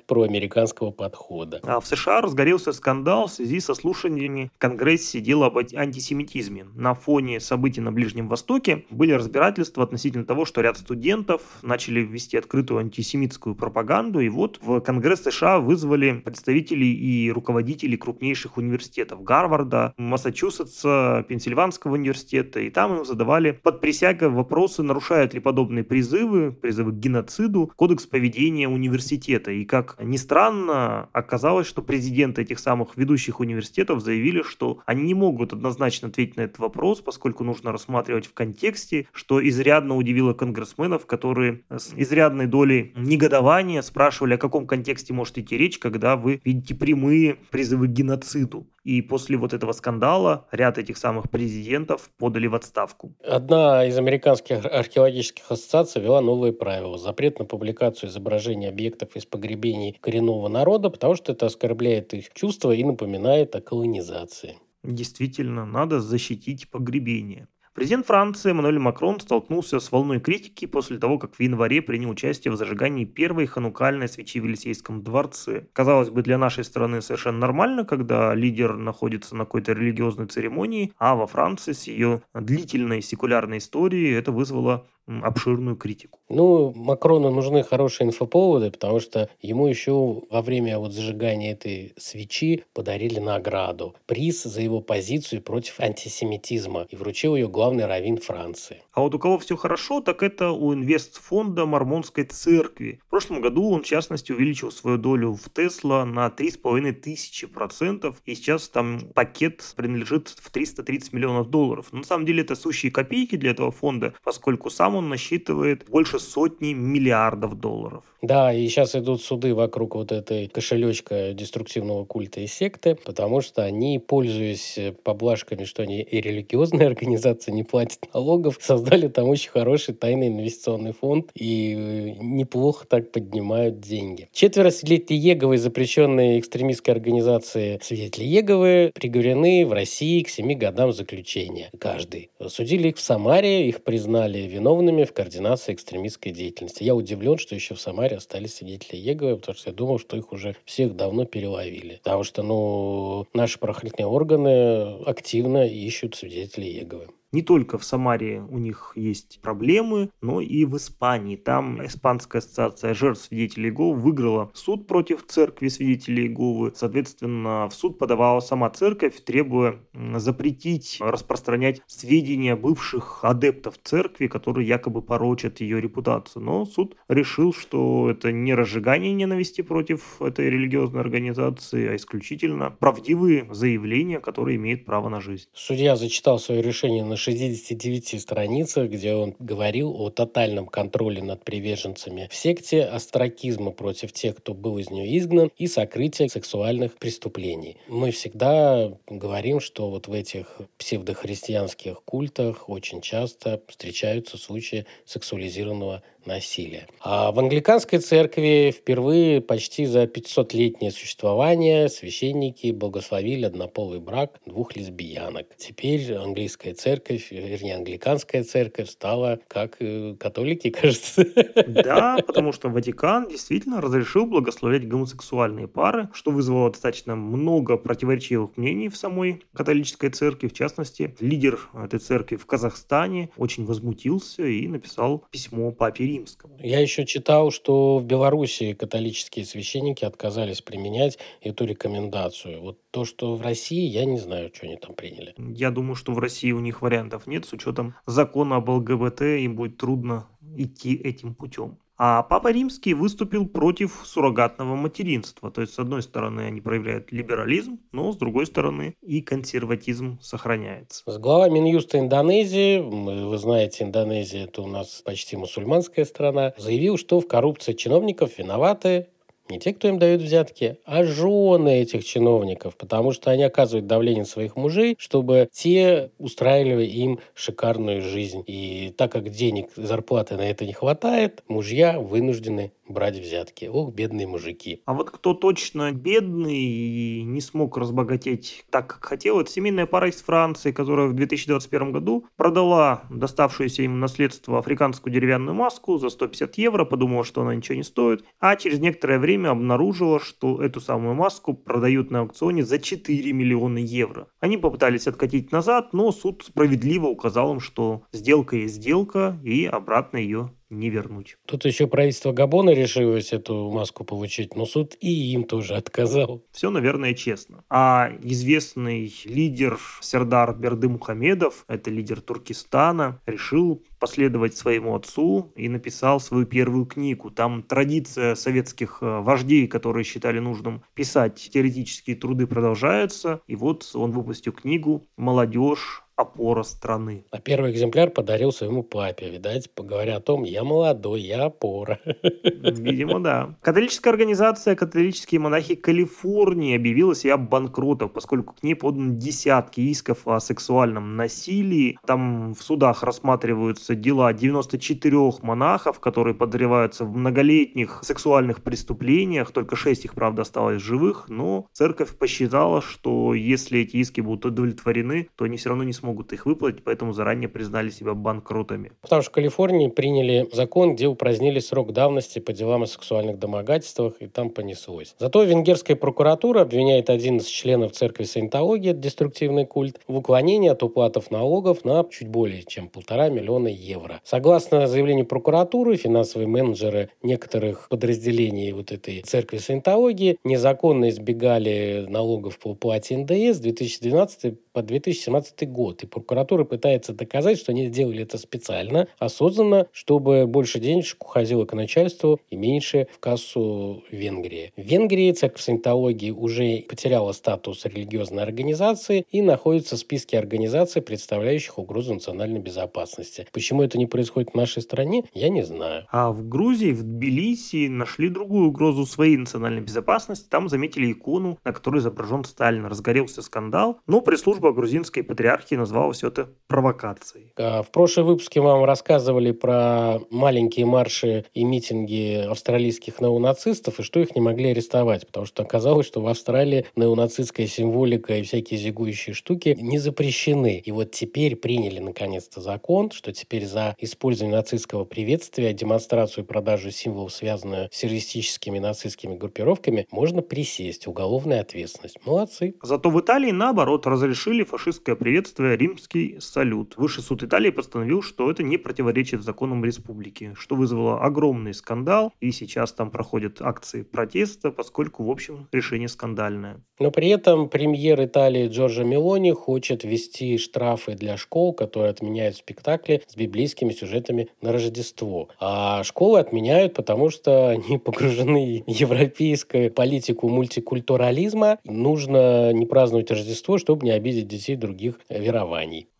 [0.06, 1.60] проамериканского подхода.
[1.64, 6.94] А в США разгорелся скандал в связи со слушаниями в Конгрессе дела об антисемитизме на
[6.94, 12.80] фоне событий на Ближнем Востоке были разбирательства относительно того, что ряд студентов начали вести открытую
[12.80, 21.26] антисемитскую пропаганду, и вот в Конгресс США вызвали представителей и руководителей крупнейших университетов Гарварда, Массачусетса,
[21.28, 26.96] Пенсильванского университета, и там им задавали под присягой вопросы, нарушают ли подобные призывы, призывы к
[26.96, 29.45] геноциду, кодекс поведения университета.
[29.52, 35.14] И как ни странно, оказалось, что президенты этих самых ведущих университетов заявили, что они не
[35.14, 41.06] могут однозначно ответить на этот вопрос, поскольку нужно рассматривать в контексте, что изрядно удивило конгрессменов,
[41.06, 46.76] которые с изрядной долей негодования спрашивали, о каком контексте может идти речь, когда вы видите
[46.76, 48.68] прямые призывы к геноциду.
[48.86, 53.16] И после вот этого скандала ряд этих самых президентов подали в отставку.
[53.24, 56.98] Одна из американских археологических ассоциаций вела новые правила.
[56.98, 62.72] Запрет на публикацию изображений объектов из погребений коренного народа, потому что это оскорбляет их чувства
[62.72, 64.60] и напоминает о колонизации.
[64.84, 67.48] Действительно, надо защитить погребение.
[67.76, 72.54] Президент Франции Эммануэль Макрон столкнулся с волной критики после того, как в январе принял участие
[72.54, 75.68] в зажигании первой ханукальной свечи в Елисейском дворце.
[75.74, 81.16] Казалось бы, для нашей страны совершенно нормально, когда лидер находится на какой-то религиозной церемонии, а
[81.16, 86.20] во Франции с ее длительной секулярной историей это вызвало обширную критику.
[86.30, 92.64] Ну, Макрону нужны хорошие инфоповоды, потому что ему еще во время вот зажигания этой свечи
[92.74, 93.96] подарили награду.
[94.08, 96.88] Приз за его позицию против антисемитизма.
[96.90, 98.82] И вручил ее главный раввин Франции.
[98.94, 103.00] А вот у кого все хорошо, так это у инвестфонда Мормонской церкви.
[103.06, 108.22] В прошлом году он, в частности, увеличил свою долю в Тесла на 3,5 тысячи процентов.
[108.26, 111.88] И сейчас там пакет принадлежит в 330 миллионов долларов.
[111.92, 116.20] Но на самом деле это сущие копейки для этого фонда, поскольку сам он насчитывает больше
[116.20, 118.04] сотни миллиардов долларов.
[118.22, 123.64] Да, и сейчас идут суды вокруг вот этой кошелечка деструктивного культа и секты, потому что
[123.64, 129.94] они, пользуясь поблажками, что они и религиозные организации, не платят налогов, создали там очень хороший
[129.94, 134.30] тайный инвестиционный фонд и неплохо так поднимают деньги.
[134.34, 141.70] Четверо свидетелей Еговы, запрещенные экстремистской организации свидетели Еговы, приговорены в России к семи годам заключения
[141.80, 142.32] каждый.
[142.48, 146.84] Судили их в Самаре, их признали виновными в координации экстремистской деятельности.
[146.84, 150.32] Я удивлен, что еще в Самаре остались свидетели Еговы, потому что я думал, что их
[150.32, 152.00] уже всех давно переловили.
[152.04, 157.08] Потому что, ну, наши правоохранительные органы активно ищут свидетелей Еговы.
[157.36, 161.36] Не только в Самаре у них есть проблемы, но и в Испании.
[161.36, 166.72] Там Испанская ассоциация жертв свидетелей Иеговы выиграла суд против церкви свидетелей Иеговы.
[166.74, 169.82] Соответственно, в суд подавала сама церковь, требуя
[170.16, 176.42] запретить распространять сведения бывших адептов церкви, которые якобы порочат ее репутацию.
[176.42, 183.46] Но суд решил, что это не разжигание ненависти против этой религиозной организации, а исключительно правдивые
[183.52, 185.50] заявления, которые имеют право на жизнь.
[185.54, 192.30] Судья зачитал свое решение на 69 страницах, где он говорил о тотальном контроле над приверженцами
[192.32, 197.78] в секте, астракизма против тех, кто был из нее изгнан, и сокрытия сексуальных преступлений.
[197.88, 206.88] Мы всегда говорим, что вот в этих псевдохристианских культах очень часто встречаются случаи сексуализированного насилия.
[207.02, 215.48] А в англиканской церкви впервые почти за 500-летнее существование священники благословили однополый брак двух лесбиянок.
[215.58, 221.26] Теперь английская церковь, вернее, англиканская церковь стала как э, католики, кажется.
[221.68, 228.90] Да, потому что Ватикан действительно разрешил благословлять гомосексуальные пары, что вызвало достаточно много противоречивых мнений
[228.90, 230.48] в самой католической церкви.
[230.48, 236.58] В частности, лидер этой церкви в Казахстане очень возмутился и написал письмо папе римскому.
[236.62, 242.62] Я еще читал, что в Беларуси католические священники отказались применять эту рекомендацию.
[242.62, 245.34] Вот то, что в России, я не знаю, что они там приняли.
[245.38, 247.46] Я думаю, что в России у них вариантов нет.
[247.46, 250.28] С учетом закона об ЛГБТ им будет трудно
[250.58, 251.78] идти этим путем.
[251.98, 255.50] А Папа Римский выступил против суррогатного материнства.
[255.50, 261.04] То есть, с одной стороны, они проявляют либерализм, но с другой стороны и консерватизм сохраняется.
[261.06, 267.22] С глава Минюста Индонезии, вы знаете, Индонезия это у нас почти мусульманская страна, заявил, что
[267.22, 269.08] в коррупции чиновников виноваты
[269.50, 274.26] не те, кто им дает взятки, а жены этих чиновников, потому что они оказывают давление
[274.26, 278.44] своих мужей, чтобы те устраивали им шикарную жизнь.
[278.48, 283.66] И так как денег, зарплаты на это не хватает, мужья вынуждены брать взятки.
[283.66, 284.82] Ох, бедные мужики.
[284.86, 290.10] А вот кто точно бедный и не смог разбогатеть так, как хотел, это семейная пара
[290.10, 296.58] из Франции, которая в 2021 году продала доставшуюся им наследство африканскую деревянную маску за 150
[296.58, 301.16] евро, подумала, что она ничего не стоит, а через некоторое время обнаружила, что эту самую
[301.16, 304.28] маску продают на аукционе за 4 миллиона евро.
[304.40, 310.18] Они попытались откатить назад, но суд справедливо указал им, что сделка есть сделка, и обратно
[310.18, 311.38] ее не вернуть.
[311.46, 316.44] Тут еще правительство Габона решилось эту маску получить, но суд и им тоже отказал.
[316.52, 317.64] Все, наверное, честно.
[317.70, 326.20] А известный лидер Сердар Берды Мухамедов, это лидер Туркестана, решил последовать своему отцу и написал
[326.20, 327.32] свою первую книгу.
[327.32, 333.42] Там традиция советских э, вождей, которые считали нужным писать теоретические труды, продолжается.
[333.48, 337.26] И вот он выпустил книгу «Молодежь опора страны.
[337.32, 342.00] А первый экземпляр подарил своему папе, видать, поговоря о том, я молодой, я опора.
[342.44, 343.56] Видимо, да.
[343.62, 350.40] Католическая организация «Католические монахи Калифорнии» объявила себя банкротом, поскольку к ней поданы десятки исков о
[350.40, 351.98] сексуальном насилии.
[352.06, 359.52] Там в судах рассматриваются дела 94 монахов, которые подозреваются в многолетних сексуальных преступлениях.
[359.52, 365.28] Только 6 их, правда, осталось живых, но церковь посчитала, что если эти иски будут удовлетворены,
[365.36, 368.92] то они все равно не смогут их выплатить, поэтому заранее признали себя банкротами.
[369.02, 374.16] Потому что в Калифорнии приняли закон, где упразднили срок давности по делам о сексуальных домогательствах,
[374.20, 375.16] и там понеслось.
[375.20, 381.86] Зато венгерская прокуратура обвиняет 11 членов церкви саентологии, деструктивный культ, в уклонении от уплатов налогов
[381.86, 384.22] на чуть более чем полтора миллиона евро.
[384.24, 392.70] Согласно заявлению прокуратуры, финансовые менеджеры некоторых подразделений вот этой церкви саентологии незаконно избегали налогов по
[392.70, 395.95] уплате НДС 2012 по 2017 год.
[396.04, 401.74] И прокуратура пытается доказать, что они сделали это специально, осознанно, чтобы больше денежек уходило к
[401.74, 404.74] начальству и меньше в кассу Венгрии.
[404.76, 411.78] В Венгрии церковь саентологии уже потеряла статус религиозной организации и находится в списке организаций, представляющих
[411.78, 413.48] угрозу национальной безопасности.
[413.52, 416.06] Почему это не происходит в нашей стране, я не знаю.
[416.12, 420.48] А в Грузии, в Тбилиси нашли другую угрозу своей национальной безопасности.
[420.50, 422.86] Там заметили икону, на которой изображен Сталин.
[422.86, 427.54] Разгорелся скандал, но пресс-служба служба грузинской патриархии назвала все это провокацией.
[427.58, 434.36] В прошлом выпуске вам рассказывали про маленькие марши и митинги австралийских неонацистов и что их
[434.36, 439.78] не могли арестовать, потому что оказалось, что в Австралии неонацистская символика и всякие зигующие штуки
[439.80, 440.82] не запрещены.
[440.84, 446.90] И вот теперь приняли наконец-то закон, что теперь за использование нацистского приветствия, демонстрацию и продажу
[446.92, 451.08] символов, связанную с террористическими нацистскими группировками, можно присесть.
[451.08, 452.18] Уголовная ответственность.
[452.26, 452.76] Молодцы.
[452.82, 456.96] Зато в Италии, наоборот, разрешили фашистское приветствие римский салют.
[456.98, 462.52] Высший суд Италии постановил, что это не противоречит законам республики, что вызвало огромный скандал, и
[462.52, 466.82] сейчас там проходят акции протеста, поскольку, в общем, решение скандальное.
[467.00, 473.22] Но при этом премьер Италии Джорджо Мелони хочет ввести штрафы для школ, которые отменяют спектакли
[473.28, 475.50] с библейскими сюжетами на Рождество.
[475.60, 481.80] А школы отменяют, потому что они погружены в европейскую политику мультикультурализма.
[481.84, 485.65] Нужно не праздновать Рождество, чтобы не обидеть детей других верований.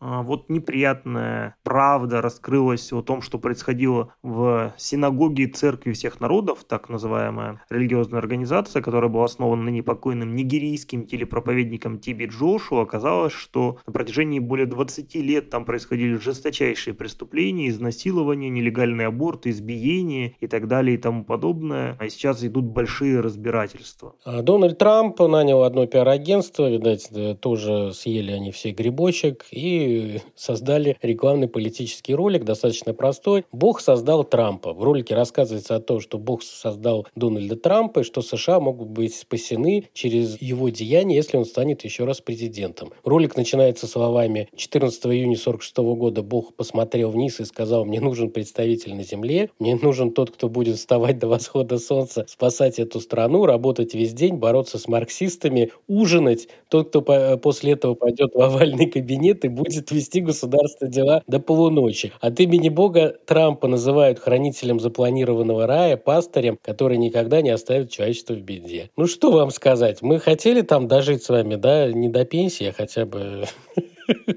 [0.00, 6.88] А вот неприятная правда раскрылась о том, что происходило в синагоге церкви всех народов, так
[6.88, 12.78] называемая религиозная организация, которая была основана на непокойным нигерийским телепроповедником Тиби Джошу.
[12.78, 20.34] Оказалось, что на протяжении более 20 лет там происходили жесточайшие преступления, изнасилования, нелегальные аборты, избиения
[20.40, 21.96] и так далее и тому подобное.
[21.98, 24.14] А сейчас идут большие разбирательства.
[24.24, 31.48] А Дональд Трамп нанял одно пиар-агентство, видать, тоже съели они все грибочек и создали рекламный
[31.48, 33.44] политический ролик, достаточно простой.
[33.52, 34.72] Бог создал Трампа.
[34.72, 39.14] В ролике рассказывается о том, что Бог создал Дональда Трампа, и что США могут быть
[39.14, 42.92] спасены через его деяния, если он станет еще раз президентом.
[43.04, 48.94] Ролик начинается словами 14 июня 46 года Бог посмотрел вниз и сказал, мне нужен представитель
[48.94, 53.94] на земле, мне нужен тот, кто будет вставать до восхода солнца, спасать эту страну, работать
[53.94, 56.48] весь день, бороться с марксистами, ужинать.
[56.68, 57.02] Тот, кто
[57.38, 62.12] после этого пойдет в овальный кабинет и будет вести государственные дела до полуночи.
[62.20, 68.40] От имени Бога Трампа называют хранителем запланированного рая, пастырем, который никогда не оставит человечество в
[68.40, 68.90] беде.
[68.96, 70.02] Ну что вам сказать?
[70.02, 73.46] Мы хотели там дожить с вами, да, не до пенсии, а хотя бы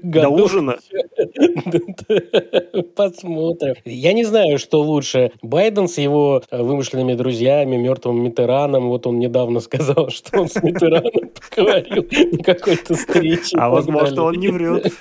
[0.02, 0.78] До ужина?
[2.96, 3.74] Посмотрим.
[3.84, 5.32] Я не знаю, что лучше.
[5.42, 8.88] Байден с его э, вымышленными друзьями, мертвым Митераном.
[8.88, 11.12] Вот он недавно сказал, что он с Митераном
[11.50, 13.56] поговорил на какой-то встрече.
[13.58, 14.92] А возможно, он не врет.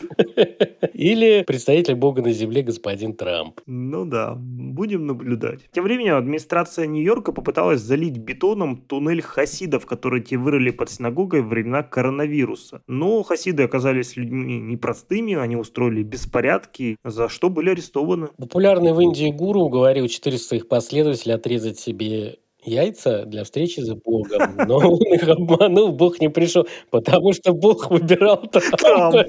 [0.94, 3.60] Или представитель Бога на земле господин Трамп.
[3.66, 5.62] Ну да, будем наблюдать.
[5.72, 11.50] Тем временем администрация Нью-Йорка попыталась залить бетоном туннель хасидов, которые те вырыли под синагогой во
[11.50, 12.82] времена коронавируса.
[12.88, 18.30] Но хасиды оказались людьми непростыми, они устроили беспорядки, за что были арестованы.
[18.38, 24.56] Популярный в Индии гуру уговорил 400 своих последователей отрезать себе яйца для встречи с Богом.
[24.68, 29.26] Но он их обманул, Бог не пришел, потому что Бог выбирал Трампа.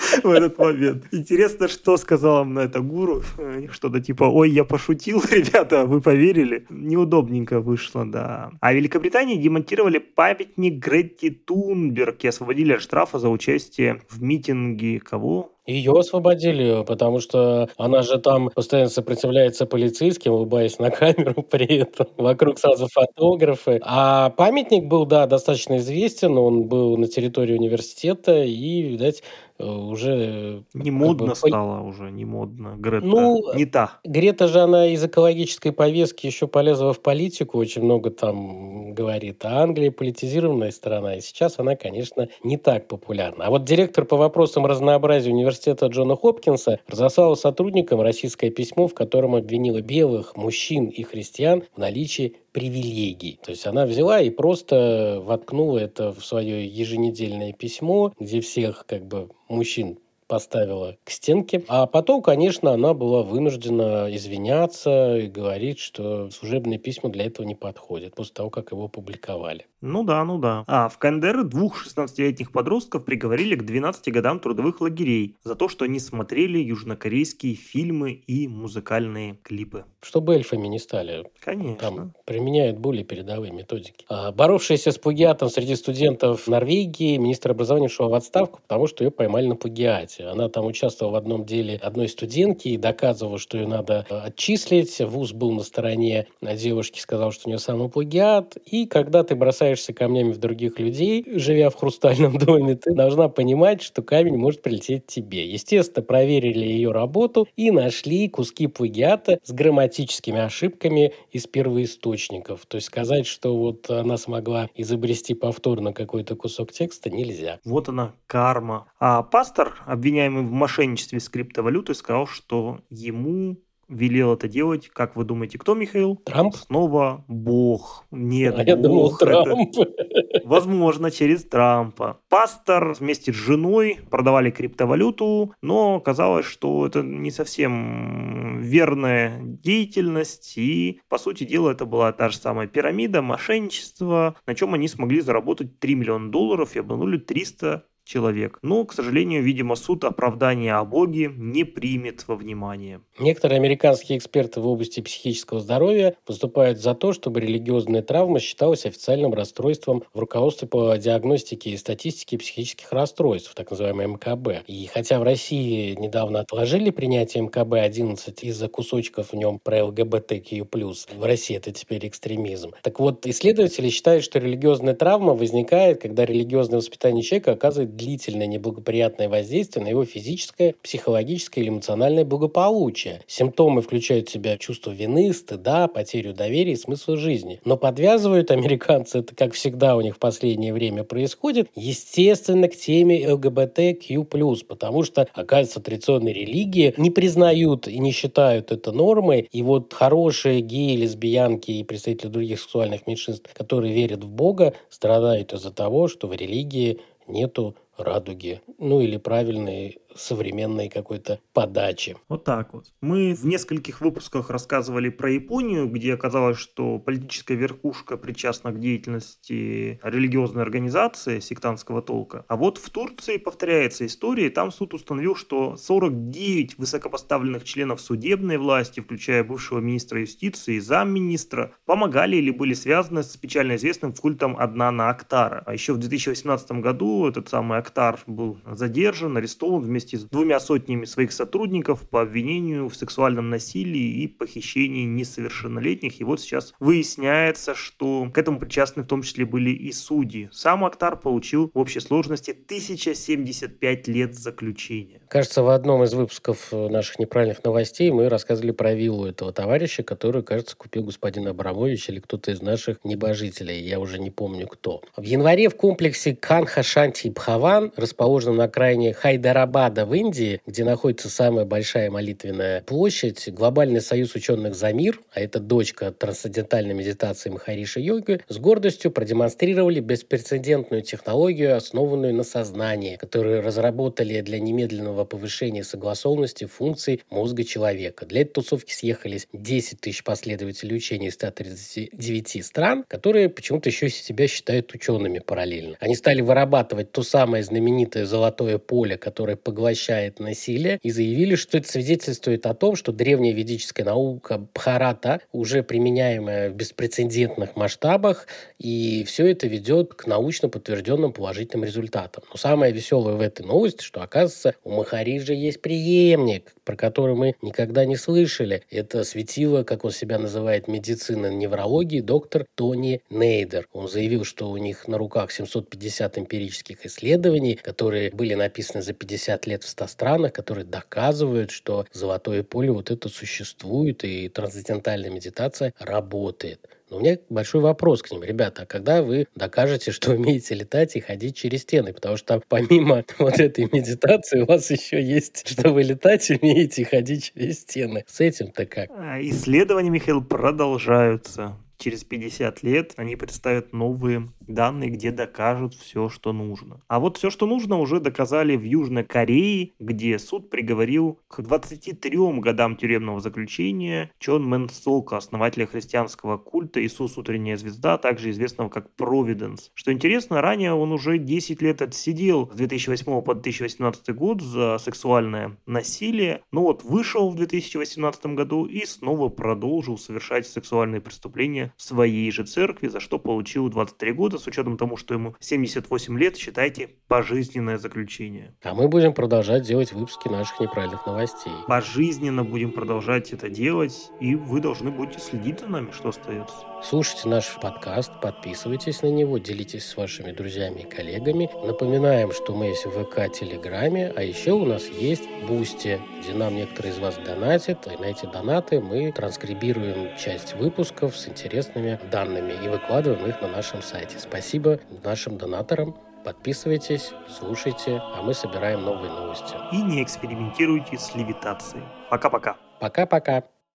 [0.22, 1.04] в этот момент.
[1.12, 3.22] Интересно, что сказал им на это гуру.
[3.70, 6.66] Что-то типа, ой, я пошутил, ребята, вы поверили?
[6.70, 8.50] Неудобненько вышло, да.
[8.60, 15.00] А в Великобритании демонтировали памятник Гретти Тунберг и освободили от штрафа за участие в митинге
[15.00, 15.52] кого?
[15.66, 22.06] Ее освободили, потому что она же там постоянно сопротивляется полицейским, улыбаясь на камеру при этом.
[22.16, 23.78] Вокруг сразу фотографы.
[23.82, 26.38] А памятник был, да, достаточно известен.
[26.38, 29.22] Он был на территории университета и, видать,
[29.60, 30.64] уже...
[30.74, 32.74] Не модно бы, стало уже, не модно.
[32.78, 34.00] Грета ну, не та.
[34.04, 39.44] Грета же, она из экологической повестки еще полезла в политику, очень много там говорит.
[39.44, 43.46] А Англия политизированная страна, и сейчас она, конечно, не так популярна.
[43.46, 49.34] А вот директор по вопросам разнообразия университета Джона Хопкинса разослал сотрудникам российское письмо, в котором
[49.34, 53.38] обвинила белых, мужчин и христиан в наличии привилегий.
[53.42, 59.06] То есть она взяла и просто воткнула это в свое еженедельное письмо, где всех как
[59.06, 59.98] бы мужчин
[60.30, 61.64] поставила к стенке.
[61.66, 67.56] А потом, конечно, она была вынуждена извиняться и говорить, что служебные письма для этого не
[67.56, 69.66] подходят, после того, как его публиковали.
[69.80, 70.62] Ну да, ну да.
[70.68, 75.86] А в КНДР двух 16-летних подростков приговорили к 12 годам трудовых лагерей за то, что
[75.86, 79.84] они смотрели южнокорейские фильмы и музыкальные клипы.
[80.02, 81.24] Чтобы эльфами не стали.
[81.40, 81.76] Конечно.
[81.76, 84.04] Там применяют более передовые методики.
[84.08, 89.10] А боровшаяся с плагиатом среди студентов Норвегии министр образования ушел в отставку, потому что ее
[89.10, 90.19] поймали на плагиате.
[90.20, 95.00] Она там участвовала в одном деле одной студентки и доказывала, что ее надо э, отчислить.
[95.00, 98.56] Вуз был на стороне девушки, сказал, что у нее самоплагиат.
[98.66, 103.82] И когда ты бросаешься камнями в других людей, живя в хрустальном доме, ты должна понимать,
[103.82, 105.46] что камень может прилететь тебе.
[105.48, 112.66] Естественно, проверили ее работу и нашли куски плагиата с грамматическими ошибками из первоисточников.
[112.66, 117.58] То есть сказать, что вот она смогла изобрести повторно какой-то кусок текста, нельзя.
[117.64, 118.86] Вот она, карма.
[118.98, 123.56] А пастор обвиняет обвиняемый в мошенничестве с криптовалютой, сказал, что ему
[123.88, 126.16] велел это делать, как вы думаете, кто, Михаил?
[126.16, 126.54] Трамп?
[126.54, 128.06] Снова Бог.
[128.10, 128.66] Нет, а Бог.
[128.66, 129.48] Я думал, Трамп.
[129.48, 132.20] Это, возможно, через Трампа.
[132.28, 141.00] Пастор вместе с женой продавали криптовалюту, но оказалось, что это не совсем верная деятельность, и,
[141.08, 145.80] по сути дела, это была та же самая пирамида, мошенничество, на чем они смогли заработать
[145.80, 148.58] 3 миллиона долларов и обманули 300 человек.
[148.62, 153.00] Но, к сожалению, видимо, суд оправдания о Боге не примет во внимание.
[153.18, 159.32] Некоторые американские эксперты в области психического здоровья выступают за то, чтобы религиозная травма считалась официальным
[159.32, 164.64] расстройством в руководстве по диагностике и статистике психических расстройств, так называемое МКБ.
[164.66, 171.24] И хотя в России недавно отложили принятие МКБ-11 из-за кусочков в нем про ЛГБТQ+, в
[171.24, 172.72] России это теперь экстремизм.
[172.82, 179.28] Так вот, исследователи считают, что религиозная травма возникает, когда религиозное воспитание человека оказывает длительное неблагоприятное
[179.28, 183.20] воздействие на его физическое, психологическое или эмоциональное благополучие.
[183.26, 187.60] Симптомы включают в себя чувство вины, стыда, потерю доверия и смысла жизни.
[187.64, 193.30] Но подвязывают американцы, это как всегда у них в последнее время происходит, естественно, к теме
[193.32, 194.24] ЛГБТQ+,
[194.66, 200.62] потому что, оказывается, традиционные религии не признают и не считают это нормой, и вот хорошие
[200.62, 206.26] геи, лесбиянки и представители других сексуальных меньшинств, которые верят в Бога, страдают из-за того, что
[206.26, 212.16] в религии нету радуги, ну или правильной современной какой-то подачи.
[212.28, 212.86] Вот так вот.
[213.00, 220.00] Мы в нескольких выпусках рассказывали про Японию, где оказалось, что политическая верхушка причастна к деятельности
[220.02, 222.44] религиозной организации сектантского толка.
[222.48, 228.58] А вот в Турции повторяется история, и там суд установил, что 49 высокопоставленных членов судебной
[228.58, 234.56] власти, включая бывшего министра юстиции и замминистра, помогали или были связаны с печально известным культом
[234.58, 235.62] Аднана Актара.
[235.66, 240.58] А еще в 2018 году этот самый Актар был задержан, арестован вместе вместе с двумя
[240.60, 246.20] сотнями своих сотрудников по обвинению в сексуальном насилии и похищении несовершеннолетних.
[246.20, 250.48] И вот сейчас выясняется, что к этому причастны в том числе были и судьи.
[250.52, 255.20] Сам Актар получил в общей сложности 1075 лет заключения.
[255.28, 260.42] Кажется, в одном из выпусков наших неправильных новостей мы рассказывали про виллу этого товарища, который,
[260.42, 263.82] кажется, купил господин Абрамович или кто-то из наших небожителей.
[263.82, 265.02] Я уже не помню кто.
[265.16, 270.84] В январе в комплексе Канха Шанти Бхаван, расположенном на окраине Хайдарабада Нада в Индии, где
[270.84, 277.50] находится самая большая молитвенная площадь, Глобальный союз ученых за мир, а это дочка трансцендентальной медитации
[277.50, 285.82] Махариша йоги, с гордостью продемонстрировали беспрецедентную технологию, основанную на сознании, которую разработали для немедленного повышения
[285.82, 288.26] согласованности функций мозга человека.
[288.26, 294.46] Для этой тусовки съехались 10 тысяч последователей учения из 139 стран, которые почему-то еще себя
[294.46, 295.96] считают учеными параллельно.
[295.98, 301.78] Они стали вырабатывать то самое знаменитое золотое поле, которое поглощает поглощает насилие, и заявили, что
[301.78, 308.46] это свидетельствует о том, что древняя ведическая наука Бхарата, уже применяемая в беспрецедентных масштабах,
[308.78, 312.44] и все это ведет к научно подтвержденным положительным результатам.
[312.50, 317.54] Но самое веселое в этой новости, что, оказывается, у Махариджа есть преемник, про который мы
[317.62, 318.82] никогда не слышали.
[318.90, 323.86] Это светило, как он себя называет, медицина неврологии, доктор Тони Нейдер.
[323.92, 329.68] Он заявил, что у них на руках 750 эмпирических исследований, которые были написаны за 50
[329.68, 335.94] лет в 100 странах, которые доказывают, что золотое поле вот это существует и трансцендентальная медитация
[336.00, 336.88] работает.
[337.10, 338.44] Но у меня большой вопрос к ним.
[338.44, 342.12] Ребята, а когда вы докажете, что умеете летать и ходить через стены?
[342.12, 347.04] Потому что помимо вот этой медитации у вас еще есть, что вы летать умеете и
[347.04, 348.24] ходить через стены.
[348.28, 349.10] С этим-то как?
[349.10, 356.52] А, исследования, Михаил, продолжаются через 50 лет они представят новые данные, где докажут все, что
[356.52, 357.00] нужно.
[357.08, 362.30] А вот все, что нужно, уже доказали в Южной Корее, где суд приговорил к 23
[362.60, 369.14] годам тюремного заключения Чон Мэн Солка, основателя христианского культа Иисус Утренняя Звезда, также известного как
[369.14, 369.90] Провиденс.
[369.94, 375.76] Что интересно, ранее он уже 10 лет отсидел с 2008 по 2018 год за сексуальное
[375.86, 382.50] насилие, но вот вышел в 2018 году и снова продолжил совершать сексуальные преступления в своей
[382.50, 387.10] же церкви, за что получил 23 года с учетом того, что ему 78 лет, считайте,
[387.28, 388.74] пожизненное заключение.
[388.82, 391.72] А мы будем продолжать делать выпуски наших неправильных новостей.
[391.86, 396.89] Пожизненно будем продолжать это делать, и вы должны будете следить за нами, что остается.
[397.02, 401.70] Слушайте наш подкаст, подписывайтесь на него, делитесь с вашими друзьями и коллегами.
[401.84, 406.76] Напоминаем, что мы есть в ВК, Телеграме, а еще у нас есть Boosty, где нам
[406.76, 412.74] некоторые из вас донатят, и на эти донаты мы транскрибируем часть выпусков с интересными данными
[412.84, 414.38] и выкладываем их на нашем сайте.
[414.38, 416.14] Спасибо нашим донаторам.
[416.44, 419.74] Подписывайтесь, слушайте, а мы собираем новые новости.
[419.92, 422.04] И не экспериментируйте с левитацией.
[422.28, 422.76] Пока-пока.
[423.00, 423.64] Пока-пока.